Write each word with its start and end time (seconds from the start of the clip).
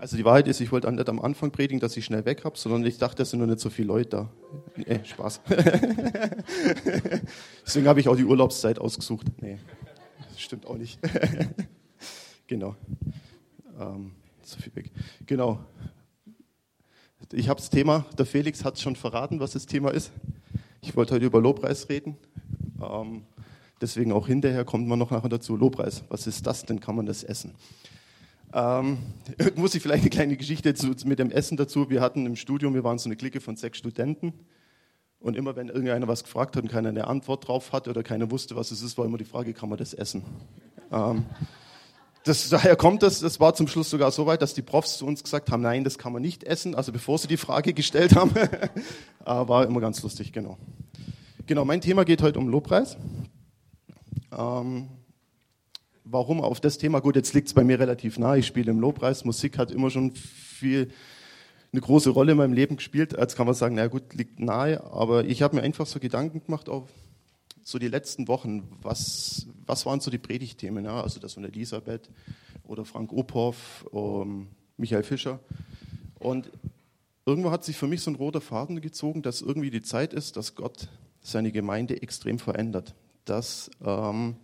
Also 0.00 0.16
die 0.16 0.24
Wahrheit 0.24 0.48
ist, 0.48 0.62
ich 0.62 0.72
wollte 0.72 0.90
nicht 0.90 1.08
am 1.10 1.20
Anfang 1.20 1.50
predigen, 1.50 1.78
dass 1.78 1.94
ich 1.94 2.06
schnell 2.06 2.24
weg 2.24 2.46
habe, 2.46 2.56
sondern 2.56 2.86
ich 2.86 2.96
dachte, 2.96 3.22
es 3.22 3.30
sind 3.30 3.40
noch 3.40 3.46
nicht 3.46 3.60
so 3.60 3.68
viele 3.68 3.88
Leute 3.88 4.08
da. 4.08 4.30
Nee, 4.74 5.00
Spaß. 5.04 5.42
Deswegen 7.66 7.86
habe 7.86 8.00
ich 8.00 8.08
auch 8.08 8.16
die 8.16 8.24
Urlaubszeit 8.24 8.78
ausgesucht. 8.78 9.26
Nee, 9.42 9.58
das 10.26 10.40
stimmt 10.40 10.64
auch 10.64 10.78
nicht. 10.78 10.98
genau. 12.46 12.76
Ähm, 13.78 14.12
so 14.42 14.58
viel 14.58 14.74
weg. 14.74 14.90
Genau. 15.26 15.66
Ich 17.32 17.50
habe 17.50 17.60
das 17.60 17.68
Thema, 17.68 18.06
der 18.16 18.24
Felix 18.24 18.64
hat 18.64 18.76
es 18.76 18.80
schon 18.80 18.96
verraten, 18.96 19.38
was 19.38 19.52
das 19.52 19.66
Thema 19.66 19.90
ist. 19.90 20.12
Ich 20.80 20.96
wollte 20.96 21.14
heute 21.14 21.26
über 21.26 21.42
Lobpreis 21.42 21.90
reden. 21.90 22.16
Ähm, 22.82 23.24
deswegen 23.82 24.12
auch 24.12 24.26
hinterher 24.26 24.64
kommt 24.64 24.88
man 24.88 24.98
noch 24.98 25.10
nachher 25.10 25.28
dazu. 25.28 25.56
Lobpreis, 25.56 26.04
was 26.08 26.26
ist 26.26 26.46
das 26.46 26.64
denn? 26.64 26.80
Kann 26.80 26.96
man 26.96 27.04
das 27.04 27.22
essen? 27.22 27.54
Ähm, 28.52 28.98
muss 29.56 29.74
ich 29.74 29.82
vielleicht 29.82 30.02
eine 30.02 30.10
kleine 30.10 30.36
Geschichte 30.36 30.74
zu, 30.74 30.94
mit 31.04 31.18
dem 31.18 31.30
Essen 31.30 31.56
dazu. 31.56 31.90
Wir 31.90 32.00
hatten 32.00 32.26
im 32.26 32.36
Studium, 32.36 32.74
wir 32.74 32.84
waren 32.84 32.98
so 32.98 33.08
eine 33.08 33.16
Clique 33.16 33.40
von 33.40 33.56
sechs 33.56 33.78
Studenten. 33.78 34.32
Und 35.20 35.36
immer 35.36 35.54
wenn 35.54 35.68
irgendeiner 35.68 36.08
was 36.08 36.24
gefragt 36.24 36.56
hat 36.56 36.62
und 36.62 36.70
keiner 36.70 36.88
eine 36.88 37.06
Antwort 37.06 37.46
drauf 37.46 37.72
hat 37.72 37.88
oder 37.88 38.02
keiner 38.02 38.30
wusste, 38.30 38.56
was 38.56 38.70
es 38.70 38.82
ist, 38.82 38.96
war 38.96 39.04
immer 39.04 39.18
die 39.18 39.24
Frage, 39.24 39.52
kann 39.52 39.68
man 39.68 39.78
das 39.78 39.92
essen? 39.92 40.22
Ähm, 40.90 41.26
das, 42.24 42.48
daher 42.48 42.76
kommt 42.76 43.02
das, 43.02 43.20
das 43.20 43.38
war 43.38 43.54
zum 43.54 43.68
Schluss 43.68 43.90
sogar 43.90 44.10
so 44.12 44.26
weit, 44.26 44.42
dass 44.42 44.54
die 44.54 44.62
Profs 44.62 44.98
zu 44.98 45.06
uns 45.06 45.22
gesagt 45.22 45.50
haben, 45.50 45.62
nein, 45.62 45.84
das 45.84 45.98
kann 45.98 46.12
man 46.12 46.22
nicht 46.22 46.44
essen, 46.44 46.74
also 46.74 46.92
bevor 46.92 47.18
sie 47.18 47.28
die 47.28 47.36
Frage 47.36 47.74
gestellt 47.74 48.14
haben. 48.16 48.32
war 49.24 49.66
immer 49.66 49.80
ganz 49.80 50.02
lustig, 50.02 50.32
genau. 50.32 50.58
Genau, 51.46 51.64
mein 51.64 51.80
Thema 51.80 52.04
geht 52.04 52.22
heute 52.22 52.38
um 52.38 52.48
Lobpreis. 52.48 52.96
Ähm, 54.36 54.88
warum 56.10 56.40
auf 56.40 56.60
das 56.60 56.78
Thema? 56.78 57.00
Gut, 57.00 57.16
jetzt 57.16 57.34
liegt 57.34 57.48
es 57.48 57.54
bei 57.54 57.64
mir 57.64 57.78
relativ 57.78 58.18
nah. 58.18 58.36
Ich 58.36 58.46
spiele 58.46 58.70
im 58.70 58.80
Lobpreis. 58.80 59.24
Musik 59.24 59.58
hat 59.58 59.70
immer 59.70 59.90
schon 59.90 60.12
viel 60.12 60.90
eine 61.72 61.80
große 61.80 62.10
Rolle 62.10 62.32
in 62.32 62.38
meinem 62.38 62.52
Leben 62.52 62.76
gespielt. 62.76 63.16
Als 63.16 63.36
kann 63.36 63.46
man 63.46 63.54
sagen, 63.54 63.76
na 63.76 63.86
gut, 63.86 64.14
liegt 64.14 64.40
nahe. 64.40 64.82
Aber 64.92 65.24
ich 65.24 65.42
habe 65.42 65.56
mir 65.56 65.62
einfach 65.62 65.86
so 65.86 66.00
Gedanken 66.00 66.44
gemacht, 66.44 66.68
auch 66.68 66.88
so 67.62 67.78
die 67.78 67.88
letzten 67.88 68.28
Wochen. 68.28 68.68
Was, 68.82 69.46
was 69.66 69.86
waren 69.86 70.00
so 70.00 70.10
die 70.10 70.18
Predigtthemen? 70.18 70.84
Ja? 70.84 71.02
Also 71.02 71.20
das 71.20 71.34
von 71.34 71.44
Elisabeth 71.44 72.10
oder 72.64 72.84
Frank 72.84 73.12
Ophoff, 73.12 73.86
um, 73.90 74.22
ähm, 74.22 74.48
Michael 74.76 75.02
Fischer. 75.02 75.40
Und 76.18 76.50
irgendwo 77.24 77.50
hat 77.50 77.64
sich 77.64 77.76
für 77.76 77.86
mich 77.86 78.02
so 78.02 78.10
ein 78.10 78.16
roter 78.16 78.40
Faden 78.40 78.80
gezogen, 78.80 79.22
dass 79.22 79.40
irgendwie 79.42 79.70
die 79.70 79.82
Zeit 79.82 80.12
ist, 80.12 80.36
dass 80.36 80.54
Gott 80.54 80.88
seine 81.20 81.52
Gemeinde 81.52 82.02
extrem 82.02 82.38
verändert. 82.38 82.94
Dass 83.24 83.70
ähm, 83.84 84.36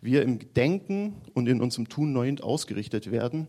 wir 0.00 0.22
im 0.22 0.38
Denken 0.54 1.14
und 1.34 1.48
in 1.48 1.60
unserem 1.60 1.88
Tun 1.88 2.12
neu 2.12 2.34
ausgerichtet 2.40 3.10
werden. 3.10 3.48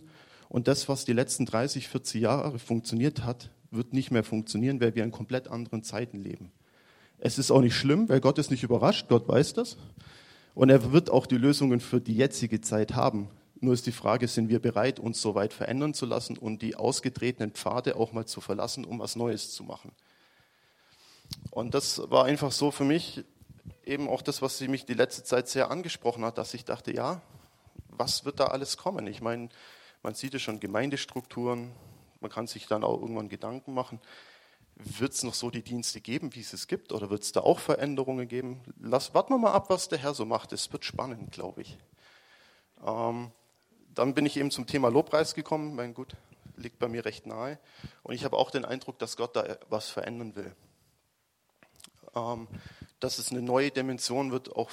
Und 0.50 0.68
das, 0.68 0.90
was 0.90 1.06
die 1.06 1.14
letzten 1.14 1.46
30, 1.46 1.88
40 1.88 2.22
Jahre 2.22 2.60
funktioniert 2.60 3.24
hat, 3.24 3.52
wird 3.72 3.94
nicht 3.94 4.12
mehr 4.12 4.24
funktionieren, 4.24 4.82
weil 4.82 4.96
wir 4.96 5.04
in 5.04 5.12
komplett 5.12 5.48
anderen 5.48 5.84
Zeiten 5.84 6.22
leben. 6.22 6.52
Es 7.20 7.38
ist 7.38 7.52
auch 7.52 7.62
nicht 7.62 7.76
schlimm, 7.76 8.10
weil 8.10 8.20
Gott 8.20 8.38
ist 8.38 8.52
nicht 8.52 8.64
überrascht, 8.64 9.08
Gott 9.08 9.28
weiß 9.28 9.54
das. 9.54 9.78
Und 10.54 10.70
er 10.70 10.92
wird 10.92 11.10
auch 11.10 11.26
die 11.26 11.38
Lösungen 11.38 11.80
für 11.80 12.02
die 12.02 12.16
jetzige 12.16 12.60
Zeit 12.60 12.96
haben. 12.96 13.30
Nur 13.62 13.74
ist 13.74 13.86
die 13.86 13.92
Frage, 13.92 14.28
sind 14.28 14.50
wir 14.50 14.60
bereit, 14.60 15.00
uns 15.00 15.22
so 15.22 15.36
weit 15.36 15.54
verändern 15.54 15.94
zu 15.94 16.06
lassen 16.06 16.38
und 16.38 16.62
die 16.62 16.76
ausgetretenen 16.76 17.52
Pfade 17.52 17.96
auch 17.96 18.12
mal 18.12 18.26
zu 18.26 18.42
verlassen, 18.42 18.84
um 18.86 19.00
was 19.00 19.16
Neues 19.16 19.52
zu 19.52 19.64
machen. 19.64 19.92
Und 21.52 21.74
das 21.74 22.02
war 22.10 22.26
einfach 22.26 22.52
so 22.52 22.72
für 22.72 22.84
mich 22.84 23.24
eben 23.92 24.10
auch 24.10 24.22
das, 24.22 24.42
was 24.42 24.58
sie 24.58 24.68
mich 24.68 24.86
die 24.86 24.94
letzte 24.94 25.24
Zeit 25.24 25.48
sehr 25.48 25.70
angesprochen 25.70 26.26
hat, 26.26 26.38
dass 26.38 26.54
ich 26.54 26.66
dachte, 26.66 26.94
ja, 26.94 27.22
was 27.90 28.26
wird 28.26 28.40
da 28.40 28.48
alles 28.48 28.78
kommen? 28.78 29.06
Ich 29.08 29.22
meine, 29.22 29.50
man 30.02 30.16
sieht 30.16 30.34
ja 30.34 30.40
schon 30.40 30.60
Gemeindestrukturen, 30.60 31.72
man 32.22 32.32
kann 32.32 32.48
sich 32.48 32.68
dann 32.68 32.84
auch 32.84 33.00
irgendwann 33.02 33.30
Gedanken 33.30 33.74
machen, 33.74 34.00
wird 34.76 35.14
es 35.14 35.24
noch 35.24 35.34
so 35.34 35.52
die 35.52 35.62
Dienste 35.62 36.02
geben, 36.02 36.34
wie 36.34 36.40
es 36.40 36.54
es 36.54 36.68
gibt, 36.68 36.92
oder 36.92 37.10
wird 37.10 37.24
es 37.24 37.32
da 37.34 37.42
auch 37.42 37.60
Veränderungen 37.60 38.28
geben? 38.28 38.62
Lass, 38.80 39.14
warten 39.14 39.34
wir 39.34 39.38
mal 39.38 39.52
ab, 39.52 39.70
was 39.70 39.90
der 39.90 40.00
Herr 40.00 40.14
so 40.14 40.26
macht. 40.26 40.54
Es 40.54 40.72
wird 40.72 40.86
spannend, 40.86 41.32
glaube 41.32 41.62
ich. 41.62 41.78
Ähm, 42.84 43.32
dann 43.94 44.14
bin 44.14 44.26
ich 44.26 44.38
eben 44.38 44.50
zum 44.50 44.66
Thema 44.66 44.90
Lobpreis 44.90 45.36
gekommen. 45.36 45.76
Mein 45.76 45.94
Gut, 45.94 46.16
liegt 46.56 46.80
bei 46.80 46.88
mir 46.88 47.06
recht 47.06 47.28
nahe. 47.28 47.60
Und 48.02 48.16
ich 48.16 48.24
habe 48.24 48.38
auch 48.38 48.50
den 48.50 48.66
Eindruck, 48.66 48.98
dass 49.00 49.18
Gott 49.18 49.36
da 49.36 49.58
was 49.70 49.90
verändern 49.90 50.36
will. 50.36 50.56
Ähm, 52.16 52.48
dass 53.02 53.18
es 53.18 53.32
eine 53.32 53.42
neue 53.42 53.72
Dimension 53.72 54.32
wird, 54.32 54.56
auch 54.56 54.70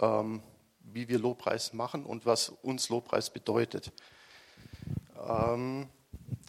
ähm, 0.00 0.42
wie 0.80 1.08
wir 1.08 1.18
Lobpreis 1.18 1.72
machen 1.72 2.04
und 2.04 2.26
was 2.26 2.50
uns 2.62 2.90
Lobpreis 2.90 3.30
bedeutet. 3.30 3.90
Ähm, 5.28 5.88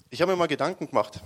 ich 0.09 0.21
habe 0.21 0.33
mir 0.33 0.37
mal 0.37 0.47
Gedanken 0.47 0.87
gemacht, 0.87 1.21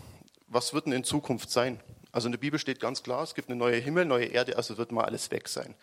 was 0.47 0.73
wird 0.73 0.85
denn 0.85 0.93
in 0.93 1.03
Zukunft 1.03 1.49
sein? 1.49 1.79
Also 2.11 2.27
in 2.27 2.31
der 2.31 2.39
Bibel 2.39 2.59
steht 2.59 2.79
ganz 2.79 3.03
klar, 3.03 3.23
es 3.23 3.35
gibt 3.35 3.49
eine 3.49 3.57
neue 3.57 3.77
Himmel, 3.77 4.05
neue 4.05 4.25
Erde, 4.25 4.55
also 4.57 4.77
wird 4.77 4.91
mal 4.91 5.05
alles 5.05 5.29
weg 5.31 5.47
sein. 5.49 5.75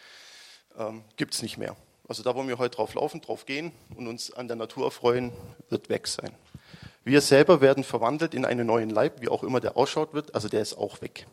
Ähm, 0.78 1.04
gibt 1.16 1.34
es 1.34 1.42
nicht 1.42 1.58
mehr. 1.58 1.76
Also 2.08 2.22
da, 2.22 2.34
wo 2.36 2.46
wir 2.46 2.58
heute 2.58 2.76
drauf 2.76 2.94
laufen, 2.94 3.20
drauf 3.20 3.44
gehen 3.46 3.72
und 3.96 4.06
uns 4.06 4.32
an 4.32 4.46
der 4.46 4.56
Natur 4.56 4.84
erfreuen, 4.86 5.32
wird 5.68 5.88
weg 5.88 6.06
sein. 6.06 6.32
Wir 7.02 7.20
selber 7.20 7.60
werden 7.60 7.84
verwandelt 7.84 8.34
in 8.34 8.44
einen 8.44 8.66
neuen 8.66 8.90
Leib, 8.90 9.20
wie 9.20 9.28
auch 9.28 9.42
immer 9.42 9.60
der 9.60 9.76
ausschaut 9.76 10.14
wird, 10.14 10.34
also 10.34 10.48
der 10.48 10.62
ist 10.62 10.78
auch 10.78 11.00
weg 11.00 11.26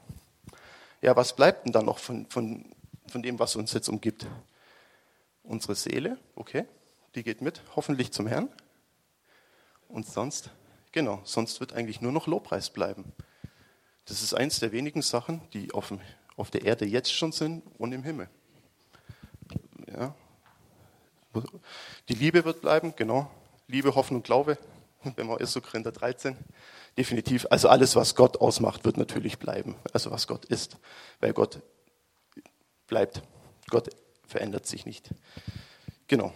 ja, 1.04 1.16
was 1.18 1.36
bleibt 1.36 1.66
denn 1.66 1.74
dann 1.74 1.86
noch 1.86 2.00
von, 2.00 2.26
von, 2.28 2.66
von 3.08 3.22
dem, 3.22 3.38
was 3.38 3.58
uns 3.58 3.74
jetzt 3.74 3.90
umgibt? 3.90 4.26
Unsere 5.44 5.76
Seele, 5.76 6.18
okay, 6.36 6.66
die 7.14 7.24
geht 7.24 7.42
mit, 7.42 7.62
hoffentlich 7.76 8.14
zum 8.14 8.26
Herrn. 8.26 8.48
Und 9.90 10.08
sonst, 10.08 10.50
genau, 10.94 11.20
sonst 11.26 11.60
wird 11.60 11.74
eigentlich 11.74 12.00
nur 12.00 12.14
noch 12.14 12.26
Lobpreis 12.26 12.70
bleiben. 12.70 13.12
Das 14.06 14.24
ist 14.24 14.34
eins 14.34 14.60
der 14.60 14.72
wenigen 14.72 15.02
Sachen, 15.02 15.42
die 15.52 15.74
auf, 15.74 15.90
dem, 15.90 16.00
auf 16.38 16.50
der 16.52 16.64
Erde 16.64 16.86
jetzt 16.86 17.12
schon 17.12 17.34
sind 17.34 17.64
und 17.78 17.92
im 17.92 18.04
Himmel. 18.04 18.30
Ja. 19.94 20.16
Die 22.08 22.16
Liebe 22.16 22.46
wird 22.46 22.62
bleiben, 22.62 22.94
genau. 22.96 23.30
Liebe, 23.68 23.94
Hoffnung, 23.94 24.24
Glaube, 24.24 24.58
wenn 25.16 25.28
man 25.28 25.38
1. 25.38 25.54
Korinther 25.62 25.92
13 25.92 26.38
definitiv, 26.98 27.48
also 27.50 27.70
alles, 27.70 27.96
was 27.96 28.16
Gott 28.16 28.38
ausmacht, 28.38 28.86
wird 28.86 28.98
natürlich 28.98 29.40
bleiben. 29.40 29.76
Also 29.94 30.12
was 30.12 30.28
Gott 30.28 30.46
ist, 30.46 30.78
weil 31.20 31.34
Gott 31.34 31.62
bleibt. 32.88 33.22
Gott 33.70 33.90
verändert 34.28 34.66
sich 34.66 34.86
nicht. 34.86 35.10
Genau. 36.08 36.34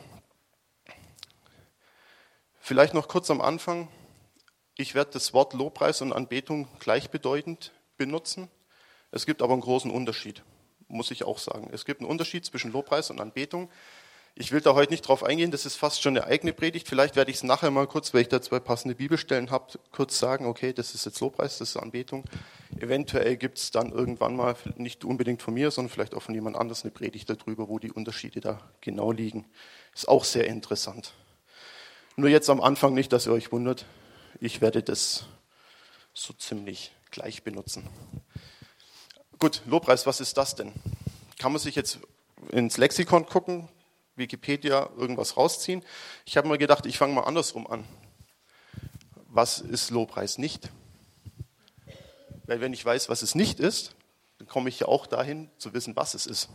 Vielleicht 2.60 2.94
noch 2.94 3.08
kurz 3.08 3.30
am 3.30 3.42
Anfang. 3.42 3.88
Ich 4.76 4.94
werde 4.94 5.12
das 5.12 5.34
Wort 5.34 5.54
Lobpreis 5.54 6.02
und 6.02 6.14
Anbetung 6.14 6.68
gleichbedeutend 6.80 7.72
benutzen. 7.98 8.50
Es 9.12 9.26
gibt 9.26 9.42
aber 9.42 9.54
einen 9.54 9.62
großen 9.62 9.90
Unterschied, 9.90 10.44
muss 10.88 11.12
ich 11.12 11.24
auch 11.24 11.40
sagen. 11.40 11.70
Es 11.72 11.86
gibt 11.86 12.02
einen 12.02 12.10
Unterschied 12.10 12.46
zwischen 12.46 12.72
Lobpreis 12.72 13.10
und 13.10 13.22
Anbetung. 13.22 13.70
Ich 14.40 14.52
will 14.52 14.62
da 14.62 14.76
heute 14.76 14.94
nicht 14.94 15.02
drauf 15.02 15.24
eingehen, 15.24 15.50
das 15.50 15.66
ist 15.66 15.78
fast 15.78 16.04
schon 16.04 16.16
eine 16.16 16.28
eigene 16.28 16.54
Predigt. 16.54 16.88
Vielleicht 16.88 17.16
werde 17.16 17.32
ich 17.32 17.38
es 17.38 17.44
nachher 17.44 17.72
mal 17.72 17.88
kurz, 17.88 18.14
weil 18.14 18.22
ich 18.22 18.28
da 18.28 18.40
zwei 18.40 18.60
passende 18.60 18.94
Bibelstellen 18.94 19.50
habe, 19.50 19.80
kurz 19.92 20.20
sagen, 20.20 20.46
okay, 20.46 20.74
das 20.74 20.94
ist 20.94 21.08
jetzt 21.08 21.20
Lobpreis, 21.22 21.58
das 21.58 21.72
ist 21.72 21.78
Anbetung. 21.78 22.24
Eventuell 22.80 23.36
gibt 23.36 23.58
es 23.58 23.72
dann 23.72 23.92
irgendwann 23.92 24.36
mal, 24.36 24.56
nicht 24.76 25.04
unbedingt 25.04 25.42
von 25.42 25.56
mir, 25.56 25.72
sondern 25.72 25.92
vielleicht 25.92 26.14
auch 26.14 26.22
von 26.22 26.36
jemand 26.36 26.56
anders 26.56 26.84
eine 26.84 26.92
Predigt 26.92 27.28
darüber, 27.32 27.68
wo 27.68 27.80
die 27.80 27.92
Unterschiede 27.92 28.40
da 28.40 28.62
genau 28.80 29.12
liegen. 29.12 29.46
Ist 29.96 30.08
auch 30.08 30.24
sehr 30.24 30.46
interessant. 30.46 31.14
Nur 32.16 32.30
jetzt 32.30 32.52
am 32.52 32.62
Anfang 32.62 32.94
nicht, 32.94 33.12
dass 33.14 33.26
ihr 33.26 33.34
euch 33.34 33.52
wundert. 33.52 33.86
Ich 34.40 34.62
werde 34.62 34.84
das 34.84 35.26
so 36.14 36.32
ziemlich 36.34 36.92
gleich 37.10 37.42
benutzen. 37.42 37.90
Gut, 39.40 39.64
Lobpreis, 39.66 40.06
was 40.06 40.22
ist 40.22 40.38
das 40.38 40.54
denn? 40.54 40.74
Kann 41.40 41.52
man 41.52 41.60
sich 41.60 41.74
jetzt 41.74 41.98
ins 42.52 42.78
Lexikon 42.78 43.26
gucken, 43.26 43.68
Wikipedia 44.18 44.90
irgendwas 44.98 45.38
rausziehen. 45.38 45.84
Ich 46.26 46.38
habe 46.38 46.48
mir 46.48 46.58
gedacht, 46.58 46.86
ich 46.86 46.98
fange 46.98 47.14
mal 47.14 47.24
andersrum 47.24 47.68
an. 47.68 47.86
Was 49.28 49.60
ist 49.60 49.92
Lobpreis 49.92 50.38
nicht? 50.38 50.72
Weil 52.46 52.62
wenn 52.62 52.74
ich 52.74 52.84
weiß, 52.84 53.10
was 53.10 53.22
es 53.22 53.36
nicht 53.36 53.60
ist, 53.60 53.96
dann 54.40 54.48
komme 54.48 54.70
ich 54.70 54.80
ja 54.80 54.88
auch 54.88 55.06
dahin 55.06 55.50
zu 55.58 55.74
wissen, 55.74 55.96
was 55.96 56.14
es 56.14 56.26
ist. 56.26 56.50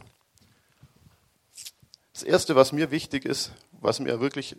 Das 2.12 2.22
Erste, 2.22 2.56
was 2.56 2.72
mir 2.72 2.90
wichtig 2.90 3.24
ist, 3.24 3.52
was 3.72 4.00
mir 4.00 4.20
wirklich 4.20 4.56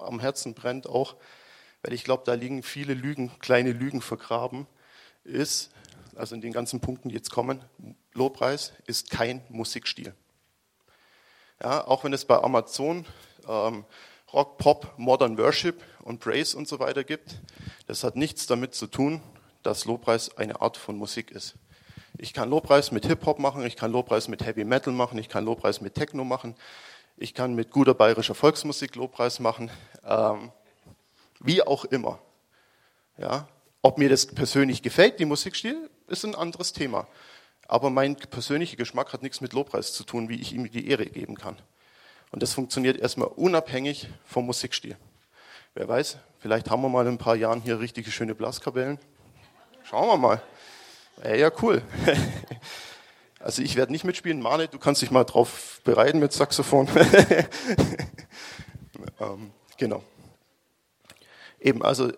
am 0.00 0.20
Herzen 0.20 0.54
brennt 0.54 0.86
auch, 0.86 1.16
weil 1.82 1.92
ich 1.92 2.04
glaube, 2.04 2.22
da 2.24 2.34
liegen 2.34 2.62
viele 2.62 2.94
Lügen, 2.94 3.30
kleine 3.40 3.72
Lügen 3.72 4.00
vergraben, 4.00 4.66
ist, 5.24 5.70
also 6.16 6.34
in 6.34 6.40
den 6.40 6.52
ganzen 6.52 6.80
Punkten, 6.80 7.08
die 7.08 7.14
jetzt 7.14 7.30
kommen, 7.30 7.64
Lobpreis 8.12 8.72
ist 8.86 9.10
kein 9.10 9.42
Musikstil. 9.48 10.14
Ja, 11.62 11.86
auch 11.86 12.04
wenn 12.04 12.12
es 12.12 12.24
bei 12.24 12.42
Amazon 12.42 13.06
ähm, 13.48 13.84
Rock, 14.32 14.58
Pop, 14.58 14.94
Modern 14.96 15.38
Worship 15.38 15.82
und 16.02 16.18
Praise 16.18 16.56
und 16.56 16.66
so 16.66 16.80
weiter 16.80 17.04
gibt, 17.04 17.40
das 17.86 18.02
hat 18.02 18.16
nichts 18.16 18.46
damit 18.46 18.74
zu 18.74 18.86
tun, 18.86 19.22
dass 19.62 19.84
Lobpreis 19.84 20.36
eine 20.36 20.60
Art 20.60 20.76
von 20.76 20.96
Musik 20.96 21.30
ist. 21.30 21.54
Ich 22.18 22.32
kann 22.32 22.50
Lobpreis 22.50 22.92
mit 22.92 23.06
Hip-Hop 23.06 23.38
machen, 23.38 23.64
ich 23.64 23.76
kann 23.76 23.92
Lobpreis 23.92 24.28
mit 24.28 24.44
Heavy 24.44 24.64
Metal 24.64 24.92
machen, 24.92 25.18
ich 25.18 25.28
kann 25.28 25.44
Lobpreis 25.44 25.80
mit 25.80 25.94
Techno 25.94 26.24
machen, 26.24 26.54
ich 27.16 27.34
kann 27.34 27.54
mit 27.54 27.70
guter 27.70 27.94
bayerischer 27.94 28.34
Volksmusik 28.34 28.96
Lobpreis 28.96 29.40
machen, 29.40 29.70
ähm, 30.04 30.50
wie 31.40 31.62
auch 31.62 31.84
immer. 31.84 32.18
Ja, 33.18 33.48
ob 33.82 33.98
mir 33.98 34.08
das 34.08 34.26
persönlich 34.26 34.82
gefällt, 34.82 35.20
die 35.20 35.24
Musikstil, 35.24 35.90
ist 36.06 36.24
ein 36.24 36.34
anderes 36.34 36.72
Thema. 36.72 37.06
Aber 37.66 37.90
mein 37.90 38.16
persönlicher 38.16 38.76
Geschmack 38.76 39.12
hat 39.12 39.22
nichts 39.22 39.40
mit 39.40 39.52
Lobpreis 39.52 39.92
zu 39.92 40.04
tun, 40.04 40.28
wie 40.28 40.40
ich 40.40 40.52
ihm 40.52 40.70
die 40.70 40.88
Ehre 40.88 41.06
geben 41.06 41.34
kann. 41.34 41.56
Und 42.30 42.42
das 42.42 42.52
funktioniert 42.52 42.98
erstmal 42.98 43.28
unabhängig 43.28 44.08
vom 44.24 44.46
Musikstil. 44.46 44.96
Wer 45.74 45.88
weiß, 45.88 46.18
vielleicht 46.38 46.70
haben 46.70 46.82
wir 46.82 46.88
mal 46.88 47.06
in 47.06 47.14
ein 47.14 47.18
paar 47.18 47.36
Jahren 47.36 47.62
hier 47.62 47.80
richtige 47.80 48.10
schöne 48.10 48.34
Blaskapellen. 48.34 48.98
Schauen 49.84 50.08
wir 50.08 50.16
mal. 50.16 50.42
Ja, 51.22 51.34
ja 51.34 51.50
cool. 51.62 51.82
Also 53.44 53.60
ich 53.60 53.76
werde 53.76 53.92
nicht 53.92 54.04
mitspielen. 54.04 54.40
Mane, 54.40 54.68
du 54.68 54.78
kannst 54.78 55.02
dich 55.02 55.10
mal 55.10 55.24
drauf 55.24 55.82
bereiten 55.84 56.18
mit 56.18 56.32
Saxophon. 56.32 56.88
ähm, 59.20 59.50
genau. 59.76 60.02
Eben, 61.60 61.82
also 61.82 62.10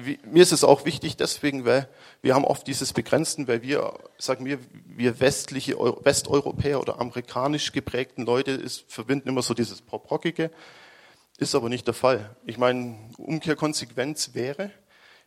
mir 0.00 0.42
ist 0.42 0.52
es 0.52 0.64
auch 0.64 0.84
wichtig 0.84 1.16
deswegen, 1.16 1.64
weil 1.64 1.88
wir 2.22 2.34
haben 2.34 2.44
oft 2.44 2.66
dieses 2.66 2.92
Begrenzten, 2.92 3.48
weil 3.48 3.62
wir, 3.62 3.94
sagen 4.18 4.44
wir, 4.44 4.58
wir 4.84 5.20
westliche, 5.20 5.76
Westeuropäer 5.78 6.80
oder 6.80 7.00
amerikanisch 7.00 7.72
geprägten 7.72 8.24
Leute 8.24 8.50
ist, 8.50 8.84
verbinden 8.92 9.28
immer 9.28 9.42
so 9.42 9.54
dieses 9.54 9.80
Pop-Rockige. 9.80 10.50
Ist 11.38 11.54
aber 11.54 11.68
nicht 11.68 11.86
der 11.86 11.94
Fall. 11.94 12.36
Ich 12.44 12.58
meine, 12.58 12.98
Umkehrkonsequenz 13.16 14.34
wäre, 14.34 14.70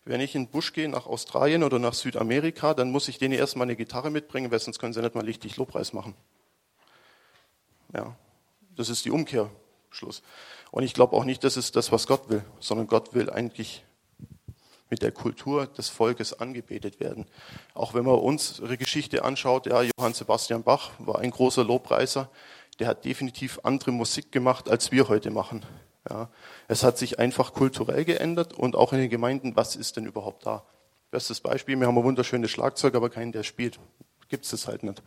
wenn 0.05 0.21
ich 0.21 0.35
in 0.35 0.45
den 0.45 0.51
Busch 0.51 0.73
gehe 0.73 0.89
nach 0.89 1.05
Australien 1.05 1.63
oder 1.63 1.79
nach 1.79 1.93
Südamerika, 1.93 2.73
dann 2.73 2.91
muss 2.91 3.07
ich 3.07 3.17
denen 3.17 3.33
erstmal 3.33 3.65
eine 3.65 3.75
Gitarre 3.75 4.11
mitbringen, 4.11 4.51
weil 4.51 4.59
sonst 4.59 4.79
können 4.79 4.93
sie 4.93 5.01
nicht 5.01 5.15
mal 5.15 5.23
richtig 5.23 5.55
Lobpreis 5.57 5.93
machen. 5.93 6.13
Ja, 7.95 8.15
das 8.75 8.89
ist 8.89 9.05
die 9.05 9.11
Umkehrschluss. 9.11 10.21
Und 10.71 10.83
ich 10.83 10.93
glaube 10.93 11.15
auch 11.15 11.23
nicht, 11.23 11.43
das 11.43 11.57
ist 11.57 11.75
das, 11.75 11.91
was 11.91 12.07
Gott 12.07 12.29
will, 12.29 12.43
sondern 12.59 12.87
Gott 12.87 13.13
will 13.13 13.29
eigentlich 13.29 13.83
mit 14.93 15.01
der 15.01 15.11
Kultur 15.11 15.65
des 15.65 15.89
Volkes 15.89 16.39
angebetet 16.39 16.99
werden. 16.99 17.25
Auch 17.73 17.95
wenn 17.95 18.05
man 18.05 18.13
unsere 18.13 18.77
Geschichte 18.77 19.23
anschaut, 19.23 19.65
ja, 19.65 19.81
Johann 19.81 20.13
Sebastian 20.13 20.61
Bach 20.61 20.91
war 20.99 21.17
ein 21.17 21.31
großer 21.31 21.63
Lobpreiser, 21.63 22.29
der 22.77 22.89
hat 22.89 23.03
definitiv 23.03 23.59
andere 23.63 23.91
Musik 23.91 24.31
gemacht, 24.31 24.69
als 24.69 24.91
wir 24.91 25.09
heute 25.09 25.31
machen. 25.31 25.65
Ja, 26.07 26.29
es 26.67 26.83
hat 26.83 26.99
sich 26.99 27.17
einfach 27.17 27.53
kulturell 27.53 28.05
geändert 28.05 28.53
und 28.53 28.75
auch 28.75 28.93
in 28.93 28.99
den 28.99 29.09
Gemeinden, 29.09 29.55
was 29.55 29.75
ist 29.75 29.97
denn 29.97 30.05
überhaupt 30.05 30.45
da? 30.45 30.63
Bestes 31.09 31.41
Beispiel, 31.41 31.79
wir 31.79 31.87
haben 31.87 31.97
ein 31.97 32.03
wunderschönes 32.03 32.51
Schlagzeug, 32.51 32.93
aber 32.93 33.09
keinen, 33.09 33.31
der 33.31 33.41
spielt. 33.41 33.79
Gibt 34.29 34.45
es 34.45 34.51
das 34.51 34.67
halt 34.67 34.83
nicht. 34.83 35.01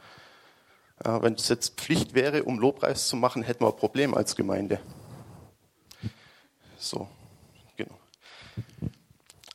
Ja, 1.05 1.23
wenn 1.23 1.35
es 1.35 1.49
jetzt 1.49 1.79
Pflicht 1.79 2.15
wäre, 2.15 2.43
um 2.43 2.59
Lobpreis 2.59 3.07
zu 3.07 3.15
machen, 3.15 3.45
hätten 3.45 3.63
wir 3.63 3.69
ein 3.69 3.77
Problem 3.77 4.15
als 4.15 4.35
Gemeinde. 4.35 4.81
So. 6.77 7.07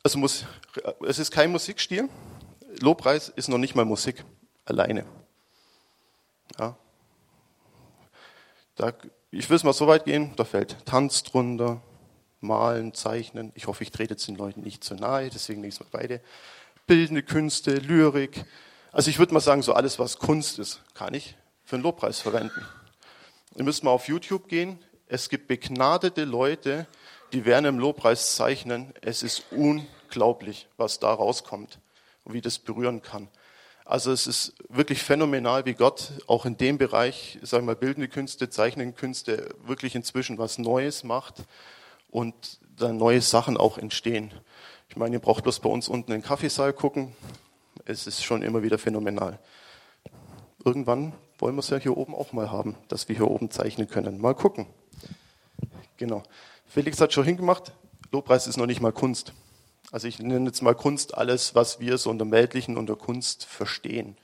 Also 0.03 0.18
muss, 0.18 0.45
es 1.07 1.19
ist 1.19 1.31
kein 1.31 1.51
Musikstil. 1.51 2.09
Lobpreis 2.80 3.30
ist 3.30 3.50
noch 3.50 3.57
nicht 3.57 3.75
mal 3.75 3.86
Musik 3.86 4.24
alleine. 4.65 5.06
Ja. 6.59 6.75
Da 8.75 8.94
ich 9.33 9.50
will 9.50 9.56
es 9.56 9.63
mal 9.63 9.71
so 9.71 9.88
weit 9.88 10.03
gehen, 10.03 10.33
da 10.36 10.44
fällt 10.44 10.86
Tanz 10.86 11.24
drunter, 11.24 11.81
Malen, 12.42 12.94
Zeichnen. 12.94 13.53
Ich 13.56 13.68
hoffe, 13.68 13.83
ich 13.83 13.92
trete 13.92 14.15
jetzt 14.15 14.27
den 14.27 14.36
Leuten 14.36 14.59
nicht 14.62 14.83
zu 14.83 14.94
nahe, 14.94 15.30
deswegen 15.30 15.62
nehme 15.62 15.69
ich 15.69 15.75
es 15.75 15.80
mal 15.80 15.88
beide. 15.89 16.19
Bildende 16.86 17.24
Künste, 17.24 17.75
Lyrik. 17.75 18.44
Also 18.92 19.09
ich 19.09 19.19
würde 19.19 19.33
mal 19.33 19.39
sagen, 19.39 19.62
so 19.62 19.71
alles, 19.71 20.00
was 20.00 20.18
Kunst 20.18 20.59
ist, 20.59 20.81
kann 20.95 21.13
ich 21.13 21.38
für 21.63 21.77
einen 21.77 21.83
Lobpreis 21.83 22.19
verwenden. 22.19 22.65
Ihr 23.56 23.63
müsst 23.63 23.86
mal 23.86 23.92
auf 23.92 24.09
YouTube 24.09 24.50
gehen. 24.50 24.80
Es 25.07 25.30
gibt 25.30 25.48
begnadete 25.48 26.25
Leute, 26.25 26.86
die 27.33 27.45
während 27.45 27.67
im 27.67 27.79
Lobpreis 27.79 28.35
zeichnen. 28.35 28.93
Es 29.01 29.23
ist 29.23 29.45
unglaublich, 29.51 30.67
was 30.77 30.99
da 30.99 31.13
rauskommt 31.13 31.79
und 32.23 32.33
wie 32.33 32.41
das 32.41 32.59
berühren 32.59 33.01
kann. 33.01 33.27
Also 33.85 34.11
es 34.11 34.27
ist 34.27 34.53
wirklich 34.69 35.03
phänomenal, 35.03 35.65
wie 35.65 35.73
Gott 35.73 36.11
auch 36.27 36.45
in 36.45 36.57
dem 36.57 36.77
Bereich, 36.77 37.39
sagen 37.41 37.63
wir 37.63 37.73
mal, 37.73 37.75
bildende 37.75 38.07
Künste, 38.07 38.49
zeichnende 38.49 38.93
Künste, 38.93 39.53
wirklich 39.65 39.95
inzwischen 39.95 40.37
was 40.37 40.57
Neues 40.57 41.03
macht 41.03 41.43
und 42.09 42.59
dann 42.77 42.97
neue 42.97 43.21
Sachen 43.21 43.57
auch 43.57 43.77
entstehen. 43.77 44.33
Ich 44.89 44.95
meine, 44.95 45.15
ihr 45.15 45.19
braucht 45.19 45.43
bloß 45.43 45.59
bei 45.59 45.69
uns 45.69 45.87
unten 45.89 46.11
in 46.11 46.19
den 46.19 46.25
Kaffeesaal 46.25 46.73
gucken. 46.73 47.15
Es 47.85 48.07
ist 48.07 48.23
schon 48.23 48.43
immer 48.43 48.63
wieder 48.63 48.77
phänomenal. 48.77 49.39
Irgendwann 50.63 51.13
wollen 51.39 51.55
wir 51.55 51.61
es 51.61 51.69
ja 51.69 51.77
hier 51.77 51.97
oben 51.97 52.13
auch 52.13 52.33
mal 52.33 52.51
haben, 52.51 52.75
dass 52.87 53.09
wir 53.09 53.15
hier 53.15 53.27
oben 53.27 53.49
zeichnen 53.49 53.87
können. 53.87 54.21
Mal 54.21 54.35
gucken. 54.35 54.67
Genau. 55.97 56.23
Felix 56.73 57.01
hat 57.01 57.12
schon 57.12 57.25
hingemacht. 57.25 57.73
Lobpreis 58.13 58.47
ist 58.47 58.56
noch 58.56 58.65
nicht 58.65 58.79
mal 58.79 58.94
Kunst. 58.94 59.33
Also 59.91 60.07
ich 60.07 60.19
nenne 60.19 60.45
jetzt 60.45 60.62
mal 60.62 60.73
Kunst 60.73 61.18
alles, 61.18 61.53
was 61.53 61.81
wir 61.81 61.97
so 61.97 62.09
unter 62.09 62.31
Weltlichen, 62.31 62.77
unter 62.77 62.95
Kunst 62.95 63.44
verstehen. 63.44 64.15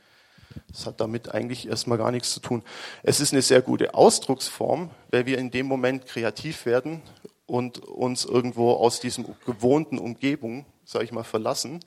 Das 0.70 0.86
hat 0.86 1.02
damit 1.02 1.34
eigentlich 1.34 1.68
erstmal 1.68 1.98
gar 1.98 2.10
nichts 2.10 2.34
zu 2.34 2.40
tun. 2.40 2.64
Es 3.04 3.20
ist 3.20 3.34
eine 3.34 3.42
sehr 3.42 3.62
gute 3.62 3.96
Ausdrucksform, 3.96 4.92
weil 5.12 5.26
wir 5.26 5.40
in 5.40 5.52
dem 5.52 5.66
Moment 5.66 6.06
kreativ 6.06 6.66
werden 6.66 7.02
und 7.48 7.80
uns 7.80 8.24
irgendwo 8.24 8.72
aus 8.72 9.02
diesem 9.02 9.26
gewohnten 9.46 10.00
Umgebung, 10.00 10.66
sage 10.86 11.04
ich 11.04 11.12
mal, 11.12 11.26
verlassen. 11.26 11.84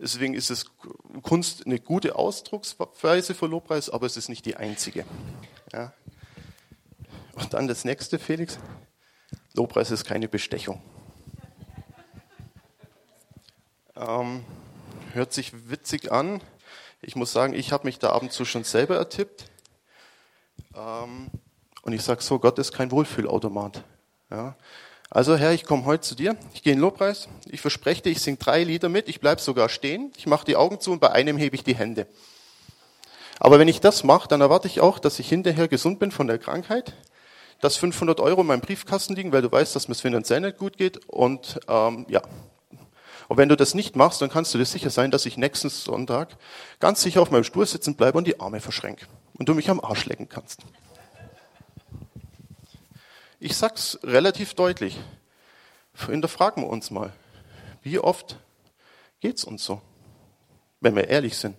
Deswegen 0.00 0.34
ist 0.34 0.50
es 0.50 0.66
Kunst 1.22 1.66
eine 1.66 1.78
gute 1.78 2.16
Ausdrucksweise 2.16 3.32
für 3.32 3.46
Lobpreis, 3.46 3.90
aber 3.90 4.06
es 4.06 4.16
ist 4.16 4.28
nicht 4.28 4.44
die 4.44 4.56
einzige. 4.56 5.04
Ja. 5.72 5.92
Und 7.34 7.54
dann 7.54 7.68
das 7.68 7.84
nächste, 7.84 8.18
Felix. 8.18 8.58
Lobpreis 9.54 9.90
ist 9.90 10.04
keine 10.04 10.28
Bestechung. 10.28 10.80
Ähm, 13.96 14.44
hört 15.12 15.32
sich 15.32 15.52
witzig 15.68 16.12
an. 16.12 16.40
Ich 17.00 17.16
muss 17.16 17.32
sagen, 17.32 17.54
ich 17.54 17.72
habe 17.72 17.86
mich 17.86 17.98
da 17.98 18.10
ab 18.10 18.22
und 18.22 18.32
zu 18.32 18.44
schon 18.44 18.64
selber 18.64 18.96
ertippt. 18.96 19.46
Ähm, 20.74 21.28
und 21.82 21.92
ich 21.92 22.02
sage 22.02 22.22
so, 22.22 22.38
Gott 22.38 22.58
ist 22.58 22.72
kein 22.72 22.90
Wohlfühlautomat. 22.90 23.82
Ja. 24.30 24.56
Also 25.10 25.36
Herr, 25.36 25.52
ich 25.52 25.64
komme 25.64 25.86
heute 25.86 26.02
zu 26.02 26.14
dir, 26.14 26.36
ich 26.52 26.62
gehe 26.62 26.74
in 26.74 26.80
Lobpreis, 26.80 27.28
ich 27.46 27.62
verspreche 27.62 28.02
dir, 28.02 28.10
ich 28.10 28.20
singe 28.20 28.36
drei 28.36 28.62
Lieder 28.62 28.90
mit, 28.90 29.08
ich 29.08 29.20
bleibe 29.20 29.40
sogar 29.40 29.70
stehen, 29.70 30.12
ich 30.18 30.26
mache 30.26 30.44
die 30.44 30.54
Augen 30.54 30.80
zu 30.80 30.92
und 30.92 31.00
bei 31.00 31.10
einem 31.10 31.38
hebe 31.38 31.56
ich 31.56 31.64
die 31.64 31.74
Hände. 31.74 32.06
Aber 33.40 33.58
wenn 33.58 33.68
ich 33.68 33.80
das 33.80 34.04
mache, 34.04 34.28
dann 34.28 34.42
erwarte 34.42 34.68
ich 34.68 34.80
auch, 34.80 34.98
dass 34.98 35.18
ich 35.18 35.28
hinterher 35.28 35.66
gesund 35.66 35.98
bin 35.98 36.10
von 36.10 36.26
der 36.26 36.38
Krankheit, 36.38 36.92
dass 37.60 37.76
500 37.76 38.20
Euro 38.20 38.42
in 38.42 38.46
meinem 38.46 38.60
Briefkasten 38.60 39.14
liegen, 39.14 39.32
weil 39.32 39.42
du 39.42 39.50
weißt, 39.50 39.74
dass 39.74 39.88
mir 39.88 39.92
es 39.92 40.00
finanziell 40.00 40.40
nicht 40.40 40.58
gut 40.58 40.76
geht 40.76 41.08
und 41.08 41.60
ähm, 41.68 42.06
ja, 42.08 42.22
und 43.28 43.36
wenn 43.36 43.50
du 43.50 43.56
das 43.56 43.74
nicht 43.74 43.94
machst, 43.94 44.22
dann 44.22 44.30
kannst 44.30 44.54
du 44.54 44.58
dir 44.58 44.64
sicher 44.64 44.88
sein, 44.88 45.10
dass 45.10 45.26
ich 45.26 45.36
nächsten 45.36 45.68
Sonntag 45.68 46.36
ganz 46.80 47.02
sicher 47.02 47.20
auf 47.20 47.30
meinem 47.30 47.44
Stuhl 47.44 47.66
sitzen 47.66 47.94
bleibe 47.94 48.16
und 48.16 48.26
die 48.26 48.40
Arme 48.40 48.60
verschränke 48.60 49.06
und 49.34 49.48
du 49.48 49.54
mich 49.54 49.68
am 49.68 49.80
Arsch 49.80 50.06
lecken 50.06 50.28
kannst. 50.28 50.62
Ich 53.38 53.56
sag's 53.56 53.98
relativ 54.02 54.54
deutlich. 54.54 54.98
Hinterfragen 56.06 56.62
wir 56.62 56.70
uns 56.70 56.90
mal, 56.90 57.12
wie 57.82 57.98
oft 57.98 58.38
geht's 59.20 59.44
uns 59.44 59.64
so, 59.64 59.80
wenn 60.80 60.96
wir 60.96 61.08
ehrlich 61.08 61.36
sind. 61.36 61.56